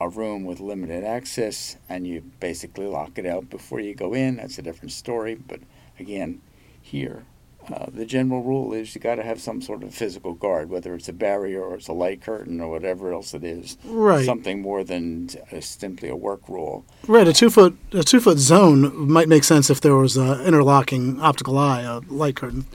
a 0.00 0.08
room 0.08 0.44
with 0.44 0.60
limited 0.60 1.04
access 1.04 1.76
and 1.88 2.06
you 2.06 2.20
basically 2.40 2.86
lock 2.86 3.18
it 3.18 3.26
out 3.26 3.48
before 3.48 3.80
you 3.80 3.94
go 3.94 4.14
in 4.14 4.36
that's 4.36 4.58
a 4.58 4.62
different 4.62 4.92
story 4.92 5.34
but 5.34 5.60
again 5.98 6.40
here 6.80 7.24
uh, 7.72 7.86
the 7.88 8.04
general 8.04 8.42
rule 8.42 8.74
is 8.74 8.94
you 8.94 9.00
got 9.00 9.14
to 9.14 9.22
have 9.22 9.40
some 9.40 9.62
sort 9.62 9.82
of 9.82 9.94
physical 9.94 10.34
guard, 10.34 10.68
whether 10.68 10.94
it's 10.94 11.08
a 11.08 11.12
barrier 11.12 11.62
or 11.62 11.76
it's 11.76 11.88
a 11.88 11.92
light 11.92 12.20
curtain 12.20 12.60
or 12.60 12.70
whatever 12.70 13.12
else 13.12 13.32
it 13.32 13.42
is. 13.42 13.78
Right. 13.84 14.26
Something 14.26 14.60
more 14.60 14.84
than 14.84 15.30
simply 15.60 16.10
a 16.10 16.16
work 16.16 16.46
rule. 16.48 16.84
Right. 17.06 17.26
A 17.26 17.32
two 17.32 17.48
foot 17.48 17.76
a 17.92 18.02
two 18.02 18.20
foot 18.20 18.38
zone 18.38 19.08
might 19.10 19.28
make 19.28 19.44
sense 19.44 19.70
if 19.70 19.80
there 19.80 19.96
was 19.96 20.16
an 20.16 20.42
interlocking 20.42 21.20
optical 21.20 21.56
eye, 21.56 21.82
a 21.82 22.00
light 22.00 22.36
curtain. 22.36 22.66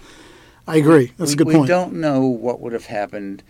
I 0.67 0.77
agree. 0.77 1.13
That's 1.17 1.31
we, 1.31 1.33
a 1.33 1.37
good 1.37 1.47
we 1.47 1.53
point. 1.53 1.63
We 1.63 1.67
don't 1.67 1.93
know 1.93 2.21
what 2.21 2.59
would 2.59 2.73
have 2.73 2.87
happened 2.87 3.43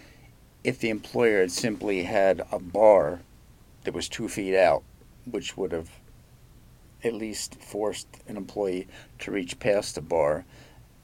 if 0.63 0.79
the 0.79 0.89
employer 0.89 1.39
had 1.41 1.51
simply 1.51 2.03
had 2.03 2.45
a 2.51 2.59
bar 2.59 3.21
that 3.89 3.95
was 3.95 4.07
two 4.07 4.29
feet 4.29 4.55
out, 4.55 4.83
which 5.25 5.57
would 5.57 5.71
have 5.71 5.89
at 7.03 7.11
least 7.11 7.55
forced 7.59 8.07
an 8.27 8.37
employee 8.37 8.87
to 9.17 9.31
reach 9.31 9.57
past 9.57 9.95
the 9.95 10.01
bar 10.01 10.45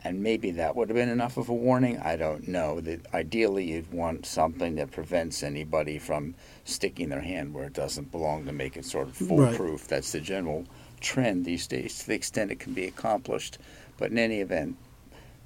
and 0.04 0.21
maybe 0.21 0.52
that 0.52 0.76
would 0.76 0.89
have 0.89 0.95
been 0.95 1.10
enough 1.10 1.36
of 1.38 1.50
a 1.50 1.54
warning. 1.54 1.98
I 1.98 2.15
don't 2.15 2.48
know. 2.48 2.80
That 2.80 3.12
ideally, 3.12 3.71
you'd 3.71 3.91
want 3.91 4.28
something 4.28 4.76
that 4.76 4.91
prevents 4.91 5.41
anybody 5.41 5.98
from 5.98 6.36
sticking 6.63 7.10
their 7.10 7.21
hand 7.21 7.56
where 7.56 7.65
it 7.65 7.74
doesn't 7.74 8.12
belong 8.12 8.45
to 8.45 8.52
make 8.52 8.78
it 8.78 8.86
sort 8.86 9.08
of 9.08 9.17
foolproof. 9.17 9.82
Right. 9.82 9.89
That's 9.89 10.12
the 10.12 10.21
general 10.21 10.65
trend 11.02 11.43
these 11.43 11.65
days, 11.65 11.98
to 12.00 12.08
the 12.10 12.13
extent 12.13 12.52
it 12.52 12.60
can 12.60 12.76
be 12.76 12.86
accomplished. 12.86 13.58
But 13.98 14.12
in 14.12 14.19
any 14.19 14.41
event, 14.41 14.78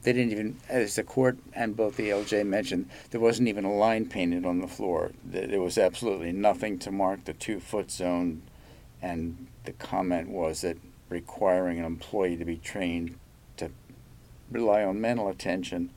they 0.03 0.13
didn't 0.13 0.31
even, 0.31 0.57
as 0.69 0.95
the 0.95 1.03
court 1.03 1.37
and 1.53 1.75
both 1.75 1.97
the 1.97 2.09
LJ 2.09 2.45
mentioned, 2.45 2.89
there 3.11 3.19
wasn't 3.19 3.49
even 3.49 3.65
a 3.65 3.73
line 3.73 4.05
painted 4.07 4.45
on 4.45 4.59
the 4.59 4.67
floor. 4.67 5.11
There 5.25 5.61
was 5.61 5.77
absolutely 5.77 6.31
nothing 6.31 6.79
to 6.79 6.91
mark 6.91 7.25
the 7.25 7.33
two 7.33 7.59
foot 7.59 7.91
zone, 7.91 8.41
and 9.01 9.47
the 9.65 9.73
comment 9.73 10.29
was 10.29 10.61
that 10.61 10.77
requiring 11.09 11.79
an 11.79 11.85
employee 11.85 12.37
to 12.37 12.45
be 12.45 12.57
trained 12.57 13.17
to 13.57 13.71
rely 14.49 14.83
on 14.83 15.01
mental 15.01 15.27
attention 15.27 15.89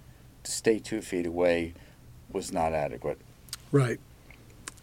to 0.42 0.50
stay 0.50 0.78
two 0.78 1.00
feet 1.00 1.26
away 1.26 1.74
was 2.32 2.52
not 2.52 2.72
adequate. 2.72 3.18
Right. 3.70 4.00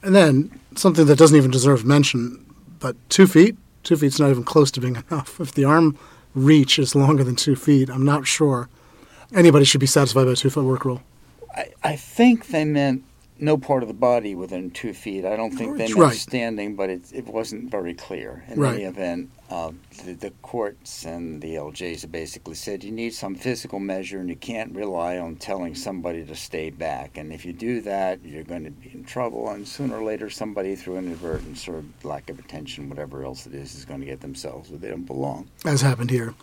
And 0.01 0.15
then 0.15 0.59
something 0.75 1.07
that 1.07 1.17
doesn't 1.17 1.35
even 1.35 1.51
deserve 1.51 1.83
mention, 1.83 2.45
but 2.79 2.95
two 3.09 3.27
feet, 3.27 3.57
two 3.83 3.97
feet's 3.97 4.19
not 4.19 4.29
even 4.29 4.43
close 4.43 4.71
to 4.71 4.81
being 4.81 4.95
enough. 5.09 5.41
If 5.41 5.53
the 5.53 5.65
arm 5.65 5.97
reach 6.33 6.79
is 6.79 6.95
longer 6.95 7.23
than 7.23 7.35
two 7.35 7.55
feet, 7.57 7.89
I'm 7.89 8.05
not 8.05 8.25
sure 8.25 8.69
anybody 9.33 9.65
should 9.65 9.81
be 9.81 9.87
satisfied 9.87 10.25
by 10.25 10.31
a 10.31 10.35
two 10.35 10.49
foot 10.49 10.63
work 10.63 10.85
rule. 10.85 11.01
I, 11.55 11.69
I 11.83 11.95
think 11.95 12.47
they 12.47 12.65
meant 12.65 13.03
no 13.41 13.57
part 13.57 13.83
of 13.83 13.87
the 13.87 13.93
body 13.93 14.35
within 14.35 14.69
two 14.71 14.93
feet. 14.93 15.25
I 15.25 15.35
don't 15.35 15.51
think 15.51 15.77
they 15.77 15.85
meant 15.87 15.95
Right. 15.95 16.15
standing, 16.15 16.75
but 16.75 16.89
it, 16.89 17.01
it 17.13 17.25
wasn't 17.27 17.71
very 17.71 17.93
clear. 17.93 18.43
In 18.49 18.59
Right. 18.59 18.75
any 18.75 18.83
event, 18.83 19.29
uh, 19.49 19.71
the, 20.05 20.13
the 20.13 20.31
courts 20.41 21.05
and 21.05 21.41
the 21.41 21.55
LJs 21.55 22.01
have 22.01 22.11
basically 22.11 22.55
said 22.55 22.83
you 22.83 22.91
need 22.91 23.13
some 23.13 23.35
physical 23.35 23.79
measure 23.79 24.19
and 24.19 24.29
you 24.29 24.35
can't 24.35 24.75
rely 24.75 25.17
on 25.17 25.35
telling 25.37 25.73
somebody 25.75 26.23
to 26.25 26.35
stay 26.35 26.69
back. 26.69 27.17
And 27.17 27.31
if 27.33 27.45
you 27.45 27.53
do 27.53 27.81
that, 27.81 28.23
you're 28.23 28.43
going 28.43 28.65
to 28.65 28.71
be 28.71 28.91
in 28.93 29.03
trouble. 29.05 29.49
And 29.49 29.67
sooner 29.67 29.97
or 29.97 30.03
later, 30.03 30.29
somebody 30.29 30.75
through 30.75 30.97
inadvertence 30.97 31.67
or 31.67 31.83
lack 32.03 32.29
of 32.29 32.39
attention, 32.39 32.89
whatever 32.89 33.23
else 33.23 33.45
it 33.47 33.53
is, 33.53 33.73
is 33.75 33.85
going 33.85 34.01
to 34.01 34.05
get 34.05 34.21
themselves 34.21 34.69
where 34.69 34.79
they 34.79 34.89
don't 34.89 35.05
belong. 35.05 35.47
as 35.65 35.81
happened 35.81 36.09
here. 36.11 36.33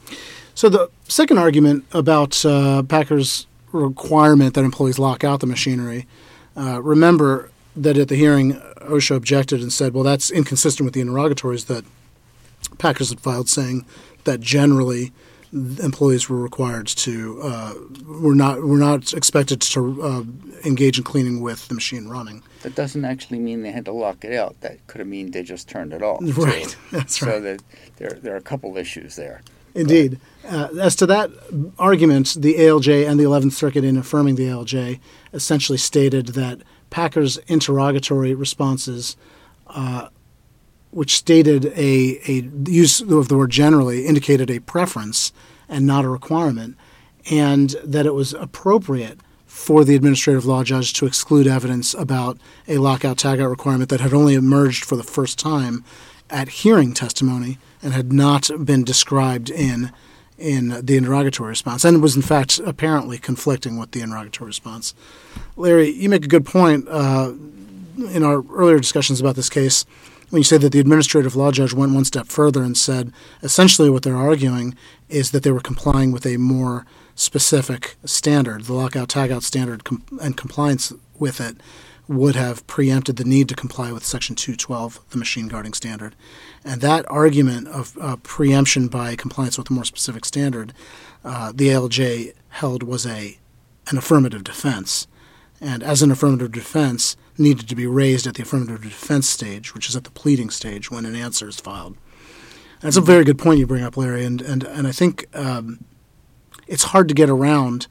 So 0.55 0.69
the 0.69 0.91
second 1.07 1.39
argument 1.39 1.85
about 1.93 2.45
uh, 2.45 2.83
Packers' 2.83 3.47
requirement 3.73 4.55
that 4.55 4.65
employees 4.65 4.99
lock 4.99 5.23
out 5.25 5.41
the 5.41 5.47
machinery. 5.47 6.07
Uh, 6.57 6.81
remember 6.83 7.51
that 7.75 7.97
at 7.99 8.09
the 8.09 8.17
hearing, 8.17 8.55
OSHA 8.81 9.17
objected 9.17 9.61
and 9.61 9.73
said, 9.73 9.93
"Well, 9.95 10.05
that's 10.05 10.31
inconsistent 10.31 10.85
with 10.85 10.95
the 10.95 11.01
interrogatories 11.01 11.65
that 11.67 11.85
Packers 12.79 13.11
had 13.11 13.21
filed, 13.21 13.49
saying 13.49 13.85
that 14.25 14.41
generally." 14.41 15.13
Employees 15.53 16.29
were 16.29 16.43
required 16.43 16.87
to 16.89 17.41
uh, 17.43 17.75
were 18.05 18.35
not 18.35 18.63
were 18.63 18.77
not 18.77 19.15
expected 19.15 19.61
to 19.63 20.03
uh, 20.03 20.23
engage 20.67 20.99
in 20.99 21.05
cleaning 21.05 21.41
with 21.41 21.69
the 21.69 21.75
machine 21.75 22.09
running. 22.09 22.43
That 22.63 22.75
doesn't 22.75 23.05
actually 23.05 23.39
mean 23.39 23.63
they 23.63 23.71
had 23.71 23.85
to 23.85 23.93
lock 23.93 24.25
it 24.25 24.35
out. 24.35 24.61
That 24.61 24.85
could 24.89 24.99
have 24.99 25.07
mean 25.09 25.31
they 25.31 25.45
just 25.45 25.69
turned 25.69 25.93
it 25.95 26.03
off. 26.03 26.21
Right, 26.37 26.67
So- 26.67 26.77
that's 26.93 27.19
so 27.19 27.41
that 27.41 27.63
there, 27.97 28.19
there 28.21 28.35
are 28.35 28.39
a 28.39 28.43
couple 28.43 28.77
issues 28.77 29.15
there. 29.17 29.41
Indeed. 29.75 30.19
Uh, 30.47 30.69
as 30.81 30.97
to 30.97 31.07
that 31.07 31.31
argument, 31.79 32.35
the 32.39 32.55
ALJ 32.55 33.09
and 33.09 33.19
the 33.21 33.25
11th 33.25 33.53
Circuit, 33.53 33.85
in 33.85 33.97
affirming 33.97 34.35
the 34.35 34.49
ALJ, 34.49 34.99
essentially 35.37 35.79
stated 35.79 36.29
that 36.29 36.63
Packer's 36.91 37.37
interrogatory 37.47 38.35
responses, 38.35 39.17
uh, 39.69 40.09
which 40.91 41.17
stated 41.17 41.67
a, 41.67 42.21
a 42.27 42.51
use 42.69 43.01
of 43.01 43.29
the 43.29 43.37
word 43.37 43.51
generally, 43.51 44.07
indicated 44.07 44.51
a 44.51 44.61
preference 44.61 45.33
and 45.69 45.87
not 45.87 46.05
a 46.05 46.09
requirement, 46.09 46.77
and 47.31 47.71
that 47.85 48.07
it 48.07 48.15
was 48.15 48.33
appropriate 48.35 49.21
for 49.47 49.85
the 49.85 49.95
administrative 49.95 50.45
law 50.45 50.63
judge 50.63 50.93
to 50.93 51.07
exclude 51.07 51.47
evidence 51.47 51.95
about 51.95 52.39
a 52.69 52.79
lockout 52.79 53.17
tagout 53.17 53.51
requirement 53.51 53.91
that 53.91 54.01
had 54.01 54.13
only 54.13 54.35
emerged 54.35 54.85
for 54.85 54.97
the 54.97 55.03
first 55.03 55.39
time 55.39 55.85
at 56.29 56.49
hearing 56.49 56.93
testimony 56.93 57.59
and 57.83 57.93
had 57.93 58.13
not 58.13 58.51
been 58.65 58.85
described 58.85 59.49
in 59.51 59.93
in 60.39 60.85
the 60.85 60.97
interrogatory 60.97 61.49
response 61.49 61.85
and 61.85 62.03
was 62.03 62.17
in 62.17 62.23
fact 62.23 62.59
apparently 62.61 63.19
conflicting 63.19 63.79
with 63.79 63.93
the 63.93 64.01
interrogatory 64.01 64.49
response. 64.49 64.95
Larry, 65.57 65.91
you 65.91 66.09
make 66.09 66.25
a 66.25 66.29
good 66.29 66.45
point 66.45 66.87
uh, 66.89 67.33
in 68.13 68.23
our 68.23 68.45
earlier 68.53 68.79
discussions 68.79 69.21
about 69.21 69.37
this 69.37 69.49
case 69.49 69.85
when 70.31 70.41
you 70.41 70.45
say 70.45 70.59
that 70.59 70.73
the 70.73 70.81
administrative 70.81 71.37
law 71.37 71.53
judge 71.53 71.73
went 71.73 71.95
one 71.95 72.05
step 72.05 72.27
further 72.27 72.63
and 72.63 72.77
said 72.77 73.13
essentially 73.43 73.89
what 73.89 74.03
they're 74.03 74.17
arguing 74.17 74.77
is 75.09 75.31
that 75.31 75.43
they 75.43 75.53
were 75.53 75.61
complying 75.61 76.11
with 76.11 76.27
a 76.27 76.37
more 76.37 76.85
specific 77.15 77.97
standard, 78.05 78.65
the 78.65 78.75
lockout 78.75 79.09
tagout 79.09 79.43
standard, 79.43 79.85
com- 79.85 80.05
and 80.21 80.37
compliance 80.37 80.93
with 81.19 81.41
it 81.41 81.57
would 82.09 82.37
have 82.37 82.67
preempted 82.67 83.17
the 83.17 83.25
need 83.25 83.49
to 83.49 83.57
comply 83.57 83.91
with 83.91 84.05
Section 84.05 84.37
212, 84.37 85.01
the 85.11 85.19
machine 85.19 85.49
guarding 85.49 85.73
standard. 85.73 86.15
And 86.65 86.81
that 86.81 87.05
argument 87.11 87.69
of 87.69 87.97
uh, 88.01 88.17
preemption 88.23 88.89
by 88.89 89.17
compliance 89.17 89.59
with 89.59 89.71
a 89.71 89.73
more 89.73 89.85
specific 89.85 90.25
standard, 90.25 90.73
uh, 91.25 91.53
the 91.55 91.69
ALJ 91.69 92.35
held 92.51 92.83
was 92.83 93.07
a 93.07 93.39
an 93.89 93.97
affirmative 93.97 94.43
defense, 94.43 95.07
and 95.61 95.81
as 95.81 96.03
an 96.03 96.11
affirmative 96.11 96.51
defense, 96.51 97.17
needed 97.39 97.69
to 97.69 97.77
be 97.77 97.87
raised 97.87 98.27
at 98.27 98.35
the 98.35 98.43
affirmative 98.43 98.83
defense 98.83 99.29
stage, 99.29 99.75
which 99.75 99.89
is 99.89 99.95
at 99.95 100.03
the 100.03 100.11
pleading 100.11 100.51
stage 100.51 100.91
when 100.91 101.07
an 101.07 101.15
answer 101.15 101.49
is 101.49 101.61
filed. 101.61 101.97
That's 102.81 102.97
a 102.97 103.01
very 103.01 103.25
good 103.25 103.39
point 103.39 103.61
you 103.61 103.67
bring 103.67 103.85
up, 103.85 103.97
Larry, 103.97 104.25
and 104.25 104.41
and 104.43 104.65
and 104.65 104.87
I 104.87 104.93
think 104.93 105.27
um, 105.35 105.85
it's 106.67 106.85
hard 106.85 107.09
to 107.09 107.15
get 107.15 107.31
around 107.31 107.87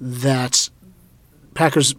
that 0.00 0.70
Packers 1.54 1.94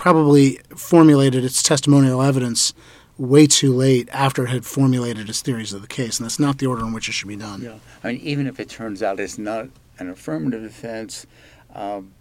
probably 0.00 0.58
formulated 0.74 1.44
its 1.44 1.62
testimonial 1.62 2.22
evidence 2.22 2.72
way 3.18 3.46
too 3.46 3.70
late 3.70 4.08
after 4.12 4.44
it 4.44 4.48
had 4.48 4.64
formulated 4.64 5.28
its 5.28 5.42
theories 5.42 5.74
of 5.74 5.82
the 5.82 5.86
case, 5.86 6.18
and 6.18 6.24
that's 6.24 6.38
not 6.38 6.56
the 6.56 6.66
order 6.66 6.82
in 6.82 6.92
which 6.94 7.06
it 7.06 7.12
should 7.12 7.28
be 7.28 7.36
done. 7.36 7.60
Yeah. 7.60 7.74
I 8.02 8.12
mean, 8.12 8.20
even 8.22 8.46
if 8.46 8.58
it 8.58 8.70
turns 8.70 9.02
out 9.02 9.20
it's 9.20 9.36
not 9.36 9.68
an 9.98 10.08
affirmative 10.08 10.62
defense, 10.62 11.26
um, 11.74 12.12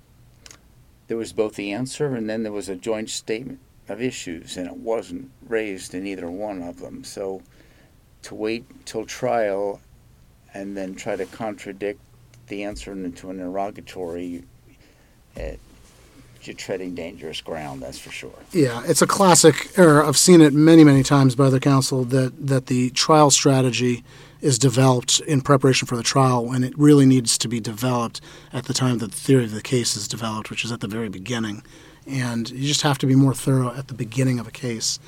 there 1.07 1.15
was 1.15 1.31
both 1.31 1.55
the 1.55 1.71
answer 1.71 2.13
and 2.15 2.29
then 2.29 2.43
there 2.43 2.51
was 2.51 2.67
a 2.67 2.75
joint 2.75 3.09
statement 3.09 3.59
of 3.87 4.01
issues, 4.01 4.57
and 4.57 4.67
it 4.67 4.75
wasn't 4.75 5.31
raised 5.47 5.95
in 5.95 6.05
either 6.05 6.29
one 6.29 6.61
of 6.61 6.81
them. 6.81 7.05
So 7.05 7.41
to 8.23 8.35
wait 8.35 8.65
till 8.85 9.05
trial 9.05 9.79
and 10.53 10.75
then 10.75 10.95
try 10.95 11.15
to 11.15 11.25
contradict 11.25 12.01
the 12.47 12.63
answer 12.63 12.91
into 12.91 13.29
an 13.29 13.39
interrogatory, 13.39 14.43
it, 15.37 15.61
you're 16.47 16.55
treading 16.55 16.95
dangerous 16.95 17.41
ground, 17.41 17.81
that's 17.81 17.99
for 17.99 18.11
sure. 18.11 18.33
Yeah, 18.51 18.83
it's 18.85 19.01
a 19.01 19.07
classic 19.07 19.77
error. 19.77 20.03
I've 20.03 20.17
seen 20.17 20.41
it 20.41 20.53
many, 20.53 20.83
many 20.83 21.03
times 21.03 21.35
by 21.35 21.45
other 21.45 21.59
counsel 21.59 22.03
that, 22.05 22.47
that 22.47 22.67
the 22.67 22.89
trial 22.91 23.31
strategy 23.31 24.03
is 24.41 24.57
developed 24.57 25.19
in 25.21 25.41
preparation 25.41 25.87
for 25.87 25.95
the 25.95 26.03
trial 26.03 26.45
when 26.45 26.63
it 26.63 26.77
really 26.77 27.05
needs 27.05 27.37
to 27.37 27.47
be 27.47 27.59
developed 27.59 28.21
at 28.53 28.65
the 28.65 28.73
time 28.73 28.99
that 28.99 29.11
the 29.11 29.17
theory 29.17 29.43
of 29.43 29.51
the 29.51 29.61
case 29.61 29.95
is 29.95 30.07
developed, 30.07 30.49
which 30.49 30.63
is 30.63 30.71
at 30.71 30.79
the 30.79 30.87
very 30.87 31.09
beginning. 31.09 31.63
And 32.07 32.49
you 32.49 32.67
just 32.67 32.81
have 32.81 32.97
to 32.99 33.05
be 33.05 33.15
more 33.15 33.33
thorough 33.33 33.73
at 33.75 33.87
the 33.87 33.93
beginning 33.93 34.39
of 34.39 34.47
a 34.47 34.51
case 34.51 34.99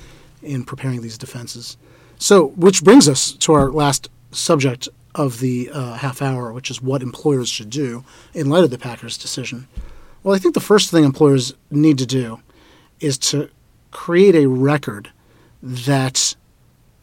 in 0.42 0.64
preparing 0.64 1.02
these 1.02 1.18
defenses. 1.18 1.76
So, 2.18 2.48
which 2.48 2.84
brings 2.84 3.08
us 3.08 3.32
to 3.32 3.52
our 3.54 3.70
last 3.70 4.08
subject 4.30 4.88
of 5.14 5.40
the 5.40 5.70
uh, 5.72 5.94
half 5.94 6.22
hour, 6.22 6.52
which 6.52 6.70
is 6.70 6.80
what 6.80 7.02
employers 7.02 7.48
should 7.48 7.70
do 7.70 8.04
in 8.34 8.48
light 8.48 8.64
of 8.64 8.70
the 8.70 8.78
Packers' 8.78 9.18
decision. 9.18 9.66
Well, 10.22 10.34
I 10.34 10.38
think 10.38 10.54
the 10.54 10.60
first 10.60 10.90
thing 10.90 11.04
employers 11.04 11.54
need 11.70 11.98
to 11.98 12.06
do 12.06 12.40
is 13.00 13.18
to 13.18 13.50
create 13.90 14.36
a 14.36 14.48
record 14.48 15.10
that 15.62 16.36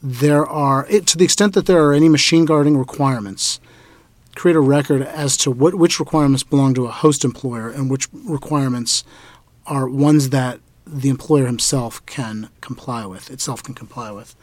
there 0.02 0.46
are, 0.46 0.86
to 0.86 1.18
the 1.18 1.26
extent 1.26 1.54
that 1.54 1.66
there 1.66 1.84
are 1.84 1.94
any 1.94 2.08
machine 2.08 2.46
guarding 2.46 2.78
requirements, 2.78 3.60
create 4.36 4.56
a 4.56 4.62
record 4.62 5.02
as 5.02 5.36
to 5.36 5.52
what 5.52 5.76
which 5.76 6.00
requirements 6.00 6.44
belong 6.44 6.74
to 6.74 6.86
a 6.86 6.92
host 6.92 7.26
employer 7.26 7.70
and 7.70 7.92
which 7.92 8.08
requirements 8.14 9.04
are 9.66 9.90
ones 9.90 10.30
that 10.30 10.62
the 10.88 11.10
employer 11.10 11.46
himself 11.46 12.04
can 12.06 12.50
comply 12.62 13.06
with, 13.06 13.30
itself 13.30 13.62
can 13.62 13.74
comply 13.74 14.12
with, 14.12 14.34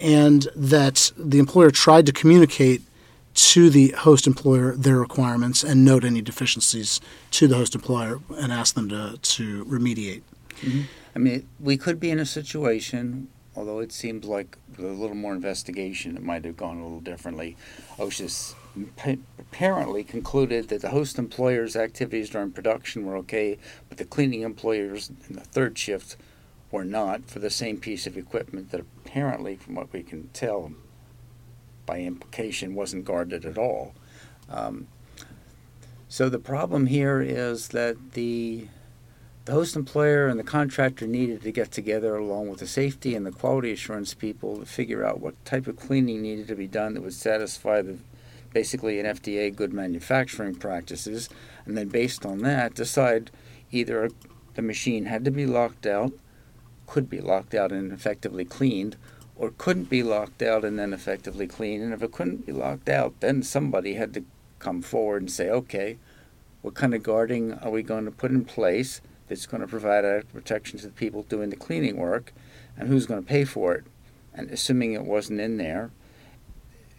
and 0.00 0.48
that 0.56 1.12
the 1.16 1.38
employer 1.38 1.70
tried 1.70 2.06
to 2.06 2.12
communicate 2.12 2.82
to 3.34 3.70
the 3.70 3.88
host 3.90 4.26
employer 4.26 4.74
their 4.74 4.98
requirements 4.98 5.62
and 5.62 5.84
note 5.84 6.04
any 6.04 6.20
deficiencies 6.20 7.00
to 7.30 7.46
the 7.46 7.56
host 7.56 7.74
employer 7.74 8.20
and 8.36 8.52
ask 8.52 8.74
them 8.74 8.88
to, 8.88 9.18
to 9.22 9.64
remediate. 9.66 10.22
Mm-hmm. 10.60 10.82
I 11.14 11.18
mean, 11.18 11.48
we 11.58 11.76
could 11.76 11.98
be 11.98 12.10
in 12.10 12.18
a 12.18 12.26
situation, 12.26 13.28
although 13.56 13.80
it 13.80 13.92
seems 13.92 14.24
like 14.24 14.56
with 14.76 14.86
a 14.86 14.92
little 14.92 15.16
more 15.16 15.32
investigation, 15.32 16.16
it 16.16 16.22
might 16.22 16.44
have 16.44 16.56
gone 16.56 16.78
a 16.78 16.82
little 16.82 17.00
differently. 17.00 17.56
OSHA's 17.98 18.54
apparently 19.38 20.04
concluded 20.04 20.68
that 20.68 20.82
the 20.82 20.90
host 20.90 21.18
employer's 21.18 21.74
activities 21.76 22.30
during 22.30 22.52
production 22.52 23.04
were 23.04 23.16
okay, 23.16 23.58
but 23.88 23.98
the 23.98 24.04
cleaning 24.04 24.42
employers 24.42 25.10
in 25.28 25.34
the 25.34 25.40
third 25.40 25.76
shift 25.76 26.16
were 26.70 26.84
not 26.84 27.24
for 27.24 27.40
the 27.40 27.50
same 27.50 27.78
piece 27.78 28.06
of 28.06 28.16
equipment 28.16 28.70
that 28.70 28.80
apparently, 28.80 29.56
from 29.56 29.74
what 29.74 29.92
we 29.92 30.02
can 30.02 30.28
tell 30.28 30.72
by 31.86 32.00
implication, 32.00 32.74
wasn't 32.74 33.04
guarded 33.04 33.44
at 33.44 33.58
all. 33.58 33.94
Um, 34.48 34.86
so 36.08 36.28
the 36.28 36.38
problem 36.38 36.86
here 36.86 37.20
is 37.20 37.68
that 37.68 38.12
the 38.12 38.66
the 39.46 39.52
host 39.52 39.74
employer 39.74 40.28
and 40.28 40.38
the 40.38 40.44
contractor 40.44 41.06
needed 41.06 41.42
to 41.42 41.50
get 41.50 41.72
together 41.72 42.14
along 42.14 42.48
with 42.48 42.60
the 42.60 42.66
safety 42.66 43.14
and 43.14 43.24
the 43.24 43.32
quality 43.32 43.72
assurance 43.72 44.12
people 44.12 44.58
to 44.58 44.66
figure 44.66 45.04
out 45.04 45.20
what 45.20 45.44
type 45.44 45.66
of 45.66 45.76
cleaning 45.76 46.22
needed 46.22 46.46
to 46.46 46.54
be 46.54 46.66
done 46.66 46.94
that 46.94 47.02
would 47.02 47.14
satisfy 47.14 47.80
the 47.80 47.98
basically 48.52 49.00
an 49.00 49.06
FDA 49.06 49.54
good 49.54 49.72
manufacturing 49.72 50.54
practices 50.54 51.28
and 51.64 51.76
then 51.76 51.88
based 51.88 52.26
on 52.26 52.38
that 52.38 52.74
decide 52.74 53.30
either 53.70 54.10
the 54.54 54.62
machine 54.62 55.06
had 55.06 55.24
to 55.24 55.30
be 55.30 55.46
locked 55.46 55.86
out 55.86 56.12
could 56.86 57.08
be 57.08 57.20
locked 57.20 57.54
out 57.54 57.72
and 57.72 57.92
effectively 57.92 58.44
cleaned 58.44 58.96
or 59.40 59.52
couldn't 59.56 59.88
be 59.88 60.02
locked 60.02 60.42
out 60.42 60.64
and 60.64 60.78
then 60.78 60.92
effectively 60.92 61.46
cleaned 61.46 61.82
and 61.82 61.94
if 61.94 62.02
it 62.02 62.12
couldn't 62.12 62.46
be 62.46 62.52
locked 62.52 62.88
out 62.88 63.18
then 63.20 63.42
somebody 63.42 63.94
had 63.94 64.12
to 64.12 64.24
come 64.58 64.82
forward 64.82 65.22
and 65.22 65.30
say 65.30 65.48
okay 65.48 65.96
what 66.62 66.74
kind 66.74 66.94
of 66.94 67.02
guarding 67.02 67.54
are 67.54 67.70
we 67.70 67.82
going 67.82 68.04
to 68.04 68.10
put 68.10 68.30
in 68.30 68.44
place 68.44 69.00
that's 69.30 69.46
going 69.46 69.60
to 69.62 69.66
provide 69.66 70.04
adequate 70.04 70.34
protection 70.34 70.78
to 70.78 70.86
the 70.86 70.92
people 70.92 71.22
doing 71.22 71.50
the 71.50 71.56
cleaning 71.56 71.96
work, 71.96 72.34
and 72.76 72.88
who's 72.88 73.06
going 73.06 73.22
to 73.22 73.26
pay 73.26 73.44
for 73.44 73.74
it. 73.74 73.84
And 74.34 74.50
assuming 74.50 74.92
it 74.92 75.04
wasn't 75.04 75.40
in 75.40 75.56
there, 75.56 75.90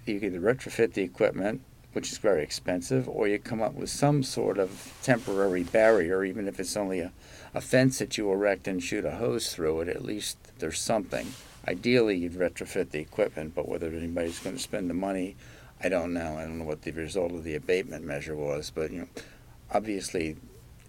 you 0.05 0.15
either 0.15 0.39
retrofit 0.39 0.93
the 0.93 1.03
equipment 1.03 1.61
which 1.93 2.09
is 2.13 2.19
very 2.19 2.41
expensive, 2.41 3.09
or 3.09 3.27
you 3.27 3.37
come 3.37 3.61
up 3.61 3.73
with 3.73 3.89
some 3.89 4.23
sort 4.23 4.57
of 4.57 4.97
temporary 5.03 5.63
barrier, 5.63 6.23
even 6.23 6.47
if 6.47 6.57
it's 6.57 6.77
only 6.77 7.01
a, 7.01 7.11
a 7.53 7.59
fence 7.59 7.99
that 7.99 8.17
you 8.17 8.31
erect 8.31 8.65
and 8.65 8.81
shoot 8.81 9.03
a 9.03 9.17
hose 9.17 9.53
through 9.53 9.81
it, 9.81 9.89
at 9.89 10.01
least 10.01 10.37
there's 10.59 10.79
something. 10.79 11.33
Ideally, 11.67 12.17
you'd 12.17 12.33
retrofit 12.33 12.89
the 12.89 12.99
equipment, 12.99 13.53
but 13.53 13.67
whether 13.67 13.87
anybody's 13.87 14.39
going 14.39 14.55
to 14.55 14.61
spend 14.61 14.89
the 14.89 14.95
money, 14.95 15.35
I 15.83 15.89
don't 15.89 16.13
know. 16.13 16.37
I 16.37 16.43
don't 16.43 16.59
know 16.59 16.65
what 16.65 16.81
the 16.81 16.91
result 16.91 17.31
of 17.31 17.43
the 17.43 17.55
abatement 17.55 18.05
measure 18.05 18.35
was, 18.35 18.71
but 18.73 18.91
you 18.91 18.99
know, 18.99 19.07
obviously, 19.71 20.37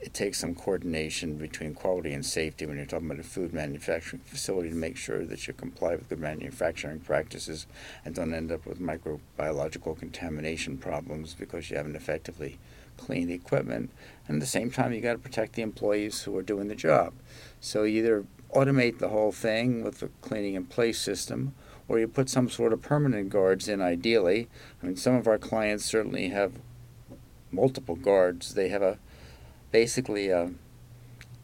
it 0.02 0.14
takes 0.14 0.38
some 0.38 0.54
coordination 0.54 1.36
between 1.36 1.74
quality 1.74 2.12
and 2.12 2.26
safety 2.26 2.66
when 2.66 2.76
you're 2.76 2.86
talking 2.86 3.06
about 3.06 3.20
a 3.20 3.22
food 3.22 3.54
manufacturing 3.54 4.20
facility 4.24 4.70
to 4.70 4.74
make 4.74 4.96
sure 4.96 5.24
that 5.24 5.46
you 5.46 5.54
comply 5.54 5.94
with 5.94 6.08
good 6.08 6.18
manufacturing 6.18 6.98
practices 6.98 7.66
and 8.04 8.14
don't 8.14 8.34
end 8.34 8.50
up 8.50 8.66
with 8.66 8.80
microbiological 8.80 9.96
contamination 9.96 10.76
problems 10.76 11.34
because 11.34 11.70
you 11.70 11.76
haven't 11.76 11.94
effectively 11.94 12.58
cleaned 12.96 13.30
the 13.30 13.34
equipment. 13.34 13.90
And 14.26 14.36
at 14.36 14.40
the 14.40 14.46
same 14.46 14.70
time, 14.70 14.92
you 14.92 15.00
got 15.00 15.12
to 15.12 15.18
protect 15.18 15.52
the 15.52 15.62
employees 15.62 16.22
who 16.22 16.36
are 16.36 16.42
doing 16.42 16.66
the 16.66 16.74
job. 16.74 17.12
So 17.60 17.84
either 17.84 18.24
automate 18.54 18.98
the 18.98 19.08
whole 19.08 19.32
thing 19.32 19.82
with 19.82 20.00
the 20.00 20.08
cleaning 20.20 20.54
in 20.54 20.66
place 20.66 21.00
system, 21.00 21.54
or 21.88 21.98
you 21.98 22.06
put 22.06 22.28
some 22.28 22.48
sort 22.48 22.72
of 22.72 22.82
permanent 22.82 23.30
guards 23.30 23.68
in 23.68 23.80
ideally. 23.80 24.48
I 24.82 24.86
mean, 24.86 24.96
some 24.96 25.14
of 25.14 25.26
our 25.26 25.38
clients 25.38 25.84
certainly 25.84 26.28
have 26.28 26.52
multiple 27.50 27.96
guards. 27.96 28.54
They 28.54 28.68
have 28.68 28.82
a 28.82 28.98
basically 29.70 30.28
a, 30.28 30.50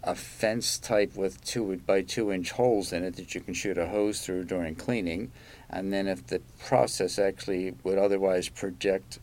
a 0.03 0.15
fence 0.15 0.79
type 0.79 1.17
with 1.17 1.43
two 1.45 1.81
by 1.87 2.03
two 2.03 2.31
inch 2.31 2.53
holes 2.53 2.93
in 2.93 3.05
it 3.05 3.17
that 3.17 3.35
you 3.35 3.41
can 3.41 3.55
shoot 3.55 3.79
a 3.79 3.89
hose 3.89 4.21
through 4.21 4.45
during 4.45 4.75
cleaning. 4.75 5.33
And 5.71 5.93
then 5.93 6.07
if 6.07 6.27
the 6.27 6.41
process 6.59 7.19
actually 7.19 7.75
would 7.83 7.99
otherwise 7.99 8.49
project 8.49 9.19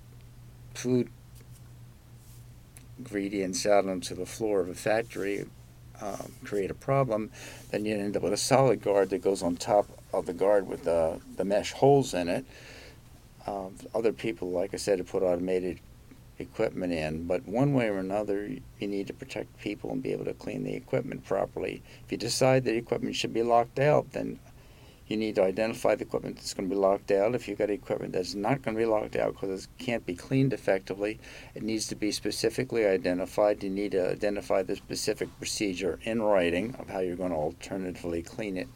food 0.73 1.09
ingredients 2.97 3.65
out 3.65 3.87
onto 3.87 4.15
the 4.15 4.25
floor 4.25 4.59
of 4.61 4.69
a 4.69 4.75
factory, 4.75 5.45
um, 6.01 6.31
create 6.43 6.71
a 6.71 6.75
problem, 6.75 7.31
then 7.71 7.85
you 7.85 7.95
end 7.95 8.15
up 8.15 8.23
with 8.23 8.33
a 8.33 8.37
solid 8.37 8.81
guard 8.81 9.09
that 9.09 9.21
goes 9.21 9.41
on 9.41 9.55
top 9.55 9.87
of 10.13 10.25
the 10.25 10.33
guard 10.33 10.67
with 10.67 10.83
the, 10.83 11.19
the 11.37 11.45
mesh 11.45 11.73
holes 11.73 12.13
in 12.13 12.29
it. 12.29 12.45
Um, 13.47 13.75
other 13.93 14.11
people, 14.11 14.51
like 14.51 14.73
I 14.73 14.77
said, 14.77 14.99
have 14.99 15.09
put 15.09 15.23
automated 15.23 15.79
equipment 16.39 16.91
in, 16.91 17.27
but 17.27 17.47
one 17.47 17.73
way 17.73 17.87
or 17.87 17.97
another, 17.97 18.47
you 18.79 18.87
need 18.87 19.07
to 19.07 19.13
protect 19.13 19.57
people 19.59 19.91
and 19.91 20.03
be 20.03 20.11
able 20.11 20.25
to 20.25 20.33
clean 20.33 20.63
the 20.63 20.73
equipment 20.73 21.25
properly. 21.25 21.81
If 22.03 22.11
you 22.11 22.17
decide 22.17 22.65
that 22.65 22.75
equipment 22.75 23.15
should 23.15 23.33
be 23.33 23.43
locked 23.43 23.79
out, 23.79 24.11
then 24.11 24.39
you 25.07 25.17
need 25.17 25.35
to 25.35 25.43
identify 25.43 25.95
the 25.95 26.03
equipment 26.03 26.35
that's 26.37 26.53
going 26.53 26.67
to 26.67 26.75
be 26.75 26.79
locked 26.79 27.11
out. 27.11 27.35
If 27.35 27.47
you've 27.47 27.57
got 27.57 27.69
equipment 27.69 28.13
that's 28.13 28.33
not 28.33 28.61
going 28.61 28.75
to 28.75 28.81
be 28.81 28.87
locked 28.87 29.15
out 29.15 29.33
because 29.33 29.65
it 29.65 29.69
can't 29.77 30.05
be 30.05 30.15
cleaned 30.15 30.53
effectively, 30.53 31.19
it 31.53 31.63
needs 31.63 31.87
to 31.87 31.95
be 31.95 32.11
specifically 32.11 32.85
identified. 32.85 33.63
You 33.63 33.69
need 33.69 33.91
to 33.91 34.11
identify 34.11 34.63
the 34.63 34.75
specific 34.75 35.29
procedure 35.37 35.99
in 36.03 36.21
writing 36.21 36.75
of 36.79 36.89
how 36.89 36.99
you're 36.99 37.15
going 37.15 37.31
to 37.31 37.37
alternatively 37.37 38.23
clean 38.23 38.57
it 38.57 38.67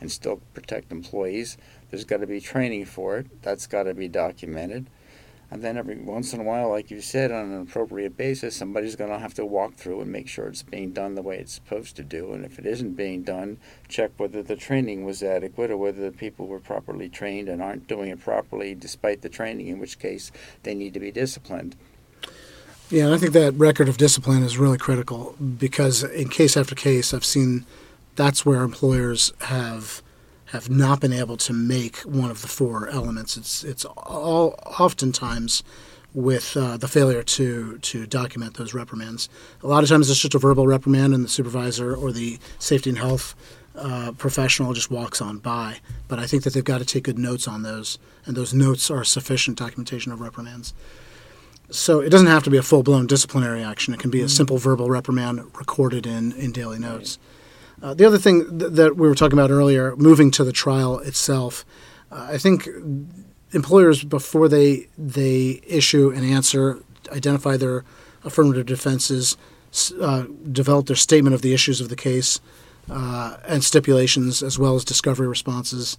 and 0.00 0.10
still 0.10 0.40
protect 0.54 0.92
employees. 0.92 1.56
There's 1.90 2.04
got 2.04 2.20
to 2.20 2.26
be 2.26 2.40
training 2.40 2.86
for 2.86 3.18
it. 3.18 3.42
That's 3.42 3.66
got 3.66 3.84
to 3.84 3.94
be 3.94 4.08
documented. 4.08 4.86
And 5.48 5.62
then 5.62 5.76
every 5.76 5.96
once 5.96 6.32
in 6.32 6.40
a 6.40 6.42
while, 6.42 6.70
like 6.70 6.90
you 6.90 7.00
said, 7.00 7.30
on 7.30 7.52
an 7.52 7.62
appropriate 7.62 8.16
basis, 8.16 8.56
somebody's 8.56 8.96
going 8.96 9.10
to 9.10 9.18
have 9.18 9.34
to 9.34 9.46
walk 9.46 9.74
through 9.74 10.00
and 10.00 10.10
make 10.10 10.28
sure 10.28 10.48
it's 10.48 10.64
being 10.64 10.90
done 10.90 11.14
the 11.14 11.22
way 11.22 11.38
it's 11.38 11.52
supposed 11.52 11.94
to 11.96 12.02
do. 12.02 12.32
And 12.32 12.44
if 12.44 12.58
it 12.58 12.66
isn't 12.66 12.96
being 12.96 13.22
done, 13.22 13.58
check 13.88 14.10
whether 14.16 14.42
the 14.42 14.56
training 14.56 15.04
was 15.04 15.22
adequate 15.22 15.70
or 15.70 15.76
whether 15.76 16.02
the 16.02 16.16
people 16.16 16.48
were 16.48 16.58
properly 16.58 17.08
trained 17.08 17.48
and 17.48 17.62
aren't 17.62 17.86
doing 17.86 18.10
it 18.10 18.20
properly 18.20 18.74
despite 18.74 19.22
the 19.22 19.28
training, 19.28 19.68
in 19.68 19.78
which 19.78 20.00
case 20.00 20.32
they 20.64 20.74
need 20.74 20.94
to 20.94 21.00
be 21.00 21.12
disciplined. 21.12 21.76
Yeah, 22.90 23.06
and 23.06 23.14
I 23.14 23.18
think 23.18 23.32
that 23.32 23.54
record 23.54 23.88
of 23.88 23.96
discipline 23.96 24.42
is 24.42 24.58
really 24.58 24.78
critical 24.78 25.34
because 25.58 26.02
in 26.02 26.28
case 26.28 26.56
after 26.56 26.74
case, 26.74 27.14
I've 27.14 27.24
seen 27.24 27.66
that's 28.16 28.44
where 28.44 28.62
employers 28.62 29.32
have 29.42 30.02
have 30.46 30.70
not 30.70 31.00
been 31.00 31.12
able 31.12 31.36
to 31.36 31.52
make 31.52 31.98
one 31.98 32.30
of 32.30 32.42
the 32.42 32.48
four 32.48 32.88
elements. 32.88 33.36
It's 33.36 33.64
it's 33.64 33.84
all 33.84 34.54
oftentimes 34.78 35.62
with 36.14 36.56
uh, 36.56 36.76
the 36.76 36.88
failure 36.88 37.22
to 37.22 37.78
to 37.78 38.06
document 38.06 38.54
those 38.54 38.72
reprimands. 38.72 39.28
A 39.62 39.66
lot 39.66 39.82
of 39.82 39.88
times 39.88 40.08
it's 40.10 40.20
just 40.20 40.34
a 40.34 40.38
verbal 40.38 40.66
reprimand, 40.66 41.14
and 41.14 41.24
the 41.24 41.28
supervisor 41.28 41.94
or 41.94 42.12
the 42.12 42.38
safety 42.58 42.90
and 42.90 42.98
health 42.98 43.34
uh, 43.76 44.12
professional 44.16 44.72
just 44.72 44.90
walks 44.90 45.20
on 45.20 45.38
by. 45.38 45.78
But 46.08 46.18
I 46.18 46.26
think 46.26 46.44
that 46.44 46.54
they've 46.54 46.64
got 46.64 46.78
to 46.78 46.86
take 46.86 47.04
good 47.04 47.18
notes 47.18 47.46
on 47.46 47.62
those, 47.62 47.98
and 48.24 48.36
those 48.36 48.54
notes 48.54 48.90
are 48.90 49.04
sufficient 49.04 49.58
documentation 49.58 50.12
of 50.12 50.20
reprimands. 50.20 50.72
So 51.70 52.00
it 52.00 52.10
doesn't 52.10 52.28
have 52.28 52.44
to 52.44 52.50
be 52.50 52.56
a 52.56 52.62
full 52.62 52.82
blown 52.82 53.06
disciplinary 53.06 53.62
action. 53.62 53.92
It 53.92 54.00
can 54.00 54.10
be 54.10 54.20
a 54.20 54.24
mm-hmm. 54.24 54.28
simple 54.28 54.58
verbal 54.58 54.88
reprimand 54.88 55.40
recorded 55.58 56.06
in 56.06 56.32
in 56.32 56.52
daily 56.52 56.78
notes. 56.78 57.18
Uh, 57.82 57.94
the 57.94 58.04
other 58.04 58.18
thing 58.18 58.58
th- 58.58 58.72
that 58.72 58.96
we 58.96 59.08
were 59.08 59.14
talking 59.14 59.38
about 59.38 59.50
earlier, 59.50 59.94
moving 59.96 60.30
to 60.32 60.44
the 60.44 60.52
trial 60.52 60.98
itself, 61.00 61.64
uh, 62.10 62.28
I 62.30 62.38
think 62.38 62.68
employers 63.52 64.04
before 64.04 64.48
they 64.48 64.88
they 64.96 65.60
issue 65.66 66.10
an 66.10 66.24
answer, 66.24 66.82
identify 67.10 67.56
their 67.56 67.84
affirmative 68.24 68.66
defenses, 68.66 69.36
uh, 70.00 70.24
develop 70.50 70.86
their 70.86 70.96
statement 70.96 71.34
of 71.34 71.42
the 71.42 71.52
issues 71.52 71.80
of 71.80 71.88
the 71.88 71.96
case, 71.96 72.40
uh, 72.90 73.36
and 73.46 73.62
stipulations 73.62 74.42
as 74.42 74.58
well 74.58 74.74
as 74.74 74.84
discovery 74.84 75.26
responses. 75.26 75.98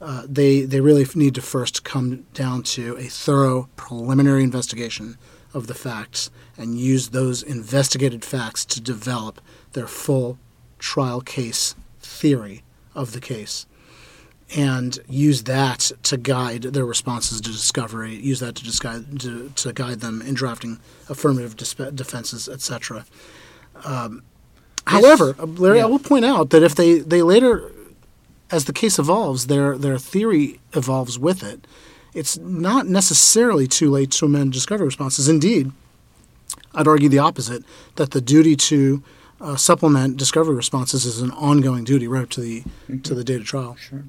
Uh, 0.00 0.24
they 0.28 0.60
they 0.62 0.80
really 0.80 1.06
need 1.14 1.34
to 1.34 1.42
first 1.42 1.82
come 1.82 2.26
down 2.34 2.62
to 2.62 2.96
a 2.98 3.04
thorough 3.04 3.68
preliminary 3.76 4.42
investigation 4.42 5.16
of 5.54 5.66
the 5.66 5.74
facts 5.74 6.30
and 6.58 6.78
use 6.78 7.08
those 7.08 7.42
investigated 7.42 8.22
facts 8.24 8.64
to 8.64 8.80
develop 8.80 9.40
their 9.72 9.86
full 9.86 10.38
trial 10.78 11.20
case 11.20 11.74
theory 12.00 12.62
of 12.94 13.12
the 13.12 13.20
case 13.20 13.66
and 14.54 14.98
use 15.08 15.44
that 15.44 15.90
to 16.04 16.16
guide 16.16 16.62
their 16.62 16.84
responses 16.84 17.40
to 17.40 17.50
discovery, 17.50 18.14
use 18.14 18.40
that 18.40 18.54
to, 18.54 18.64
disguide, 18.64 19.20
to, 19.20 19.50
to 19.56 19.72
guide 19.72 20.00
them 20.00 20.22
in 20.22 20.34
drafting 20.34 20.78
affirmative 21.08 21.56
defenses, 21.56 22.48
etc. 22.48 23.04
Um, 23.84 24.22
however, 24.86 25.34
uh, 25.38 25.46
Larry, 25.46 25.78
yeah. 25.78 25.84
I 25.84 25.86
will 25.86 25.98
point 25.98 26.24
out 26.24 26.50
that 26.50 26.62
if 26.62 26.76
they, 26.76 27.00
they 27.00 27.22
later, 27.22 27.72
as 28.50 28.66
the 28.66 28.72
case 28.72 28.98
evolves, 28.98 29.48
their, 29.48 29.76
their 29.76 29.98
theory 29.98 30.60
evolves 30.74 31.18
with 31.18 31.42
it, 31.42 31.66
it's 32.14 32.38
not 32.38 32.86
necessarily 32.86 33.66
too 33.66 33.90
late 33.90 34.12
to 34.12 34.26
amend 34.26 34.52
discovery 34.52 34.86
responses. 34.86 35.28
Indeed, 35.28 35.72
I'd 36.72 36.86
argue 36.86 37.08
the 37.08 37.18
opposite, 37.18 37.64
that 37.96 38.12
the 38.12 38.20
duty 38.20 38.54
to 38.56 39.02
uh, 39.40 39.56
supplement 39.56 40.16
discovery 40.16 40.54
responses 40.54 41.04
is 41.04 41.20
an 41.20 41.30
ongoing 41.32 41.84
duty 41.84 42.08
right 42.08 42.22
up 42.24 42.30
to 42.30 42.40
the 42.40 42.60
mm-hmm. 42.60 43.00
to 43.00 43.14
the 43.14 43.24
date 43.24 43.40
of 43.40 43.46
trial. 43.46 43.76
Sure. 43.76 44.04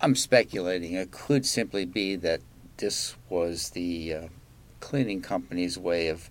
I'm 0.00 0.14
speculating. 0.14 0.94
It 0.94 1.10
could 1.10 1.44
simply 1.44 1.84
be 1.84 2.16
that 2.16 2.40
this 2.78 3.16
was 3.28 3.70
the 3.70 4.14
uh, 4.14 4.28
cleaning 4.80 5.20
company's 5.20 5.78
way 5.78 6.08
of 6.08 6.30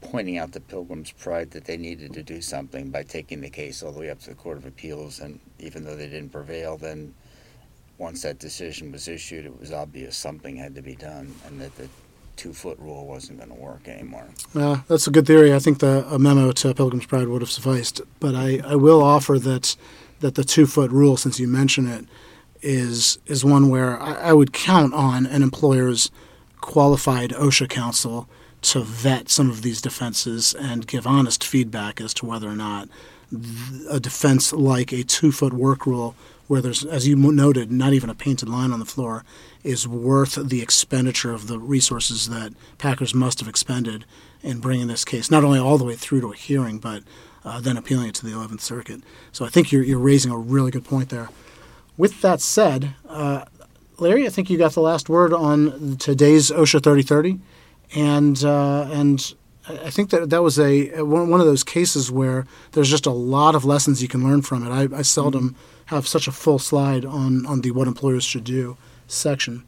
pointing 0.00 0.38
out 0.38 0.52
the 0.52 0.60
Pilgrim's 0.60 1.10
Pride 1.10 1.50
that 1.52 1.64
they 1.64 1.76
needed 1.76 2.12
to 2.12 2.22
do 2.22 2.40
something 2.40 2.90
by 2.90 3.02
taking 3.02 3.40
the 3.40 3.50
case 3.50 3.82
all 3.82 3.90
the 3.90 4.00
way 4.00 4.10
up 4.10 4.20
to 4.20 4.30
the 4.30 4.36
Court 4.36 4.58
of 4.58 4.66
Appeals. 4.66 5.18
And 5.18 5.40
even 5.58 5.84
though 5.84 5.96
they 5.96 6.06
didn't 6.06 6.30
prevail, 6.30 6.76
then 6.76 7.14
once 7.96 8.22
that 8.22 8.38
decision 8.38 8.92
was 8.92 9.08
issued, 9.08 9.44
it 9.44 9.58
was 9.58 9.72
obvious 9.72 10.16
something 10.16 10.56
had 10.56 10.74
to 10.76 10.82
be 10.82 10.94
done, 10.94 11.34
and 11.46 11.60
that 11.60 11.74
the 11.76 11.88
two 12.38 12.54
foot 12.54 12.78
rule 12.78 13.06
wasn't 13.06 13.38
going 13.38 13.50
to 13.50 13.56
work 13.56 13.88
anymore. 13.88 14.28
Uh, 14.54 14.78
that's 14.88 15.06
a 15.06 15.10
good 15.10 15.26
theory. 15.26 15.52
I 15.52 15.58
think 15.58 15.80
the 15.80 16.06
a 16.08 16.18
memo 16.18 16.52
to 16.52 16.72
Pilgrim's 16.72 17.04
Pride 17.04 17.28
would 17.28 17.42
have 17.42 17.50
sufficed. 17.50 18.00
But 18.20 18.34
I, 18.34 18.60
I 18.64 18.76
will 18.76 19.02
offer 19.02 19.38
that 19.40 19.76
that 20.20 20.34
the 20.36 20.44
two 20.44 20.66
foot 20.66 20.90
rule, 20.90 21.16
since 21.16 21.38
you 21.38 21.48
mention 21.48 21.86
it, 21.86 22.06
is 22.62 23.18
is 23.26 23.44
one 23.44 23.68
where 23.68 24.00
I, 24.00 24.30
I 24.30 24.32
would 24.32 24.52
count 24.52 24.94
on 24.94 25.26
an 25.26 25.42
employer's 25.42 26.10
qualified 26.60 27.30
OSHA 27.30 27.68
counsel 27.68 28.28
to 28.62 28.80
vet 28.80 29.28
some 29.28 29.50
of 29.50 29.62
these 29.62 29.80
defenses 29.80 30.54
and 30.54 30.86
give 30.86 31.06
honest 31.06 31.44
feedback 31.44 32.00
as 32.00 32.12
to 32.14 32.26
whether 32.26 32.48
or 32.48 32.56
not 32.56 32.88
a 33.90 34.00
defense 34.00 34.52
like 34.52 34.92
a 34.92 35.04
two 35.04 35.30
foot 35.30 35.52
work 35.52 35.86
rule, 35.86 36.14
where 36.46 36.62
there's, 36.62 36.84
as 36.84 37.06
you 37.06 37.14
noted, 37.14 37.70
not 37.70 37.92
even 37.92 38.08
a 38.08 38.14
painted 38.14 38.48
line 38.48 38.72
on 38.72 38.78
the 38.80 38.86
floor, 38.86 39.22
is 39.62 39.86
worth 39.86 40.48
the 40.48 40.62
expenditure 40.62 41.32
of 41.32 41.46
the 41.46 41.58
resources 41.58 42.28
that 42.30 42.54
Packers 42.78 43.14
must 43.14 43.38
have 43.40 43.48
expended 43.48 44.04
in 44.42 44.60
bringing 44.60 44.86
this 44.86 45.04
case 45.04 45.30
not 45.30 45.44
only 45.44 45.58
all 45.58 45.78
the 45.78 45.84
way 45.84 45.94
through 45.94 46.22
to 46.22 46.32
a 46.32 46.36
hearing, 46.36 46.78
but 46.78 47.02
uh, 47.44 47.60
then 47.60 47.76
appealing 47.76 48.08
it 48.08 48.14
to 48.14 48.26
the 48.26 48.32
11th 48.32 48.60
Circuit. 48.60 49.02
So 49.30 49.44
I 49.44 49.48
think 49.48 49.70
you're, 49.70 49.82
you're 49.82 49.98
raising 49.98 50.32
a 50.32 50.38
really 50.38 50.70
good 50.70 50.84
point 50.84 51.10
there. 51.10 51.28
With 51.96 52.22
that 52.22 52.40
said, 52.40 52.94
uh, 53.08 53.44
Larry, 53.98 54.26
I 54.26 54.30
think 54.30 54.48
you 54.48 54.56
got 54.56 54.72
the 54.72 54.80
last 54.80 55.08
word 55.08 55.32
on 55.32 55.96
today's 55.98 56.50
OSHA 56.50 56.82
3030, 56.82 57.40
and 57.94 58.42
uh, 58.44 58.88
and 58.90 59.34
I 59.68 59.90
think 59.90 60.10
that 60.10 60.30
that 60.30 60.42
was 60.42 60.58
a 60.58 61.02
one 61.02 61.40
of 61.40 61.46
those 61.46 61.64
cases 61.64 62.10
where 62.10 62.46
there's 62.72 62.90
just 62.90 63.06
a 63.06 63.10
lot 63.10 63.54
of 63.54 63.64
lessons 63.64 64.02
you 64.02 64.08
can 64.08 64.24
learn 64.24 64.42
from 64.42 64.66
it. 64.66 64.70
I, 64.70 64.98
I 64.98 65.02
seldom 65.02 65.56
have 65.86 66.06
such 66.06 66.26
a 66.26 66.32
full 66.32 66.58
slide 66.58 67.04
on 67.04 67.46
on 67.46 67.60
the 67.60 67.70
what 67.70 67.88
employers 67.88 68.24
should 68.24 68.44
do 68.44 68.76
section. 69.06 69.64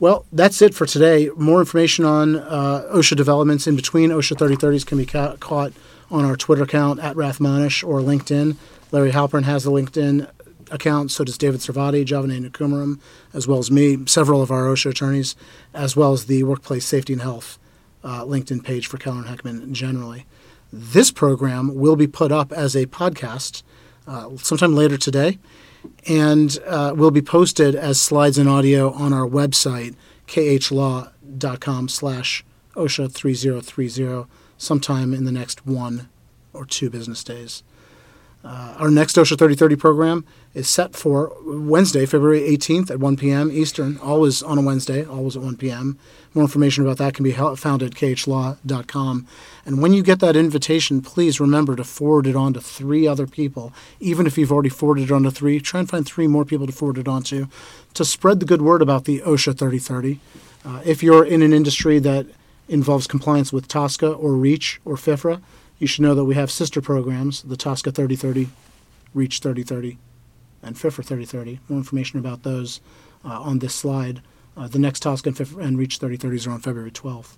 Well, 0.00 0.26
that's 0.32 0.60
it 0.60 0.74
for 0.74 0.86
today. 0.86 1.30
More 1.36 1.60
information 1.60 2.04
on 2.04 2.36
uh, 2.36 2.88
OSHA 2.92 3.16
developments 3.16 3.66
in 3.66 3.76
between 3.76 4.10
OSHA 4.10 4.36
3030s 4.36 4.84
can 4.84 4.98
be 4.98 5.06
ca- 5.06 5.36
caught 5.36 5.72
on 6.10 6.24
our 6.24 6.36
Twitter 6.36 6.64
account 6.64 6.98
at 7.00 7.16
RathManesh 7.16 7.86
or 7.86 8.00
LinkedIn. 8.00 8.56
Larry 8.90 9.12
Halprin 9.12 9.44
has 9.44 9.64
the 9.64 9.70
LinkedIn 9.70 10.28
account, 10.74 11.10
so 11.10 11.24
does 11.24 11.38
David 11.38 11.60
Servati, 11.60 12.04
Javane 12.04 12.46
Nakumaram, 12.46 13.00
as 13.32 13.46
well 13.46 13.58
as 13.58 13.70
me, 13.70 14.04
several 14.06 14.42
of 14.42 14.50
our 14.50 14.64
OSHA 14.64 14.90
attorneys, 14.90 15.36
as 15.72 15.96
well 15.96 16.12
as 16.12 16.26
the 16.26 16.42
Workplace 16.42 16.84
Safety 16.84 17.14
and 17.14 17.22
Health 17.22 17.58
uh, 18.02 18.22
LinkedIn 18.24 18.62
page 18.62 18.86
for 18.86 18.98
Keller 18.98 19.24
and 19.24 19.26
Heckman 19.26 19.72
generally. 19.72 20.26
This 20.72 21.10
program 21.10 21.74
will 21.74 21.96
be 21.96 22.06
put 22.06 22.32
up 22.32 22.52
as 22.52 22.74
a 22.74 22.86
podcast 22.86 23.62
uh, 24.06 24.36
sometime 24.36 24.74
later 24.74 24.98
today 24.98 25.38
and 26.06 26.58
uh, 26.66 26.92
will 26.96 27.10
be 27.10 27.22
posted 27.22 27.74
as 27.74 28.00
slides 28.00 28.38
and 28.38 28.48
audio 28.48 28.92
on 28.92 29.12
our 29.12 29.26
website, 29.26 29.94
khlaw.com 30.26 31.88
slash 31.88 32.44
OSHA 32.74 33.12
3030, 33.12 34.28
sometime 34.58 35.14
in 35.14 35.24
the 35.24 35.32
next 35.32 35.66
one 35.66 36.08
or 36.52 36.64
two 36.64 36.90
business 36.90 37.22
days. 37.22 37.62
Uh, 38.44 38.74
our 38.78 38.90
next 38.90 39.16
OSHA 39.16 39.38
3030 39.38 39.76
program 39.76 40.24
is 40.52 40.68
set 40.68 40.94
for 40.94 41.32
Wednesday, 41.46 42.04
February 42.04 42.40
18th 42.40 42.90
at 42.90 43.00
1 43.00 43.16
p.m. 43.16 43.50
Eastern, 43.50 43.96
always 43.98 44.42
on 44.42 44.58
a 44.58 44.60
Wednesday, 44.60 45.02
always 45.02 45.34
at 45.34 45.42
1 45.42 45.56
p.m. 45.56 45.98
More 46.34 46.44
information 46.44 46.84
about 46.84 46.98
that 46.98 47.14
can 47.14 47.24
be 47.24 47.32
found 47.32 47.82
at 47.82 47.92
khlaw.com. 47.92 49.26
And 49.64 49.80
when 49.80 49.94
you 49.94 50.02
get 50.02 50.20
that 50.20 50.36
invitation, 50.36 51.00
please 51.00 51.40
remember 51.40 51.74
to 51.74 51.84
forward 51.84 52.26
it 52.26 52.36
on 52.36 52.52
to 52.52 52.60
three 52.60 53.06
other 53.06 53.26
people. 53.26 53.72
Even 53.98 54.26
if 54.26 54.36
you've 54.36 54.52
already 54.52 54.68
forwarded 54.68 55.04
it 55.04 55.12
on 55.12 55.22
to 55.22 55.30
three, 55.30 55.58
try 55.58 55.80
and 55.80 55.88
find 55.88 56.04
three 56.04 56.26
more 56.26 56.44
people 56.44 56.66
to 56.66 56.72
forward 56.72 56.98
it 56.98 57.08
on 57.08 57.22
to 57.24 57.48
to 57.94 58.04
spread 58.04 58.40
the 58.40 58.46
good 58.46 58.60
word 58.60 58.82
about 58.82 59.06
the 59.06 59.20
OSHA 59.20 59.56
3030. 59.56 60.20
Uh, 60.66 60.82
if 60.84 61.02
you're 61.02 61.24
in 61.24 61.40
an 61.40 61.54
industry 61.54 61.98
that 62.00 62.26
involves 62.68 63.06
compliance 63.06 63.52
with 63.52 63.68
TSCA 63.68 64.18
or 64.18 64.32
REACH 64.32 64.80
or 64.84 64.96
FIFRA, 64.96 65.40
you 65.78 65.86
should 65.86 66.02
know 66.02 66.14
that 66.14 66.24
we 66.24 66.34
have 66.34 66.50
sister 66.50 66.80
programs, 66.80 67.42
the 67.42 67.56
TSCA 67.56 67.94
3030, 67.94 68.48
REACH 69.12 69.40
3030, 69.40 69.98
and 70.62 70.76
FIFRA 70.76 71.04
3030. 71.04 71.60
More 71.68 71.78
information 71.78 72.18
about 72.18 72.42
those 72.42 72.80
uh, 73.24 73.40
on 73.40 73.58
this 73.58 73.74
slide. 73.74 74.22
Uh, 74.56 74.68
the 74.68 74.78
next 74.78 75.02
TSCA 75.02 75.26
and, 75.26 75.36
FIFRA 75.36 75.64
and 75.64 75.78
REACH 75.78 75.98
3030s 75.98 76.46
are 76.46 76.52
on 76.52 76.60
February 76.60 76.90
12th. 76.90 77.36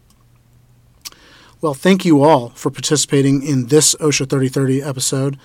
Well, 1.60 1.74
thank 1.74 2.04
you 2.04 2.22
all 2.22 2.50
for 2.50 2.70
participating 2.70 3.42
in 3.42 3.68
this 3.68 3.94
OSHA 3.94 4.28
3030 4.28 4.82
episode. 4.82 5.38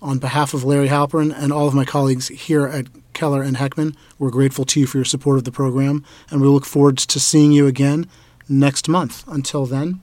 On 0.00 0.18
behalf 0.18 0.54
of 0.54 0.64
Larry 0.64 0.88
Halprin 0.88 1.34
and 1.36 1.52
all 1.52 1.68
of 1.68 1.74
my 1.74 1.84
colleagues 1.84 2.28
here 2.28 2.66
at 2.66 2.86
Keller 3.12 3.42
and 3.42 3.56
Heckman, 3.56 3.94
we're 4.18 4.30
grateful 4.30 4.64
to 4.64 4.80
you 4.80 4.86
for 4.86 4.98
your 4.98 5.04
support 5.04 5.36
of 5.36 5.44
the 5.44 5.52
program, 5.52 6.04
and 6.30 6.40
we 6.40 6.46
look 6.46 6.64
forward 6.64 6.96
to 6.98 7.20
seeing 7.20 7.52
you 7.52 7.66
again 7.66 8.08
next 8.48 8.88
month. 8.88 9.26
Until 9.26 9.66
then, 9.66 10.00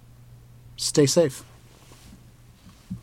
stay 0.76 1.06
safe. 1.06 1.44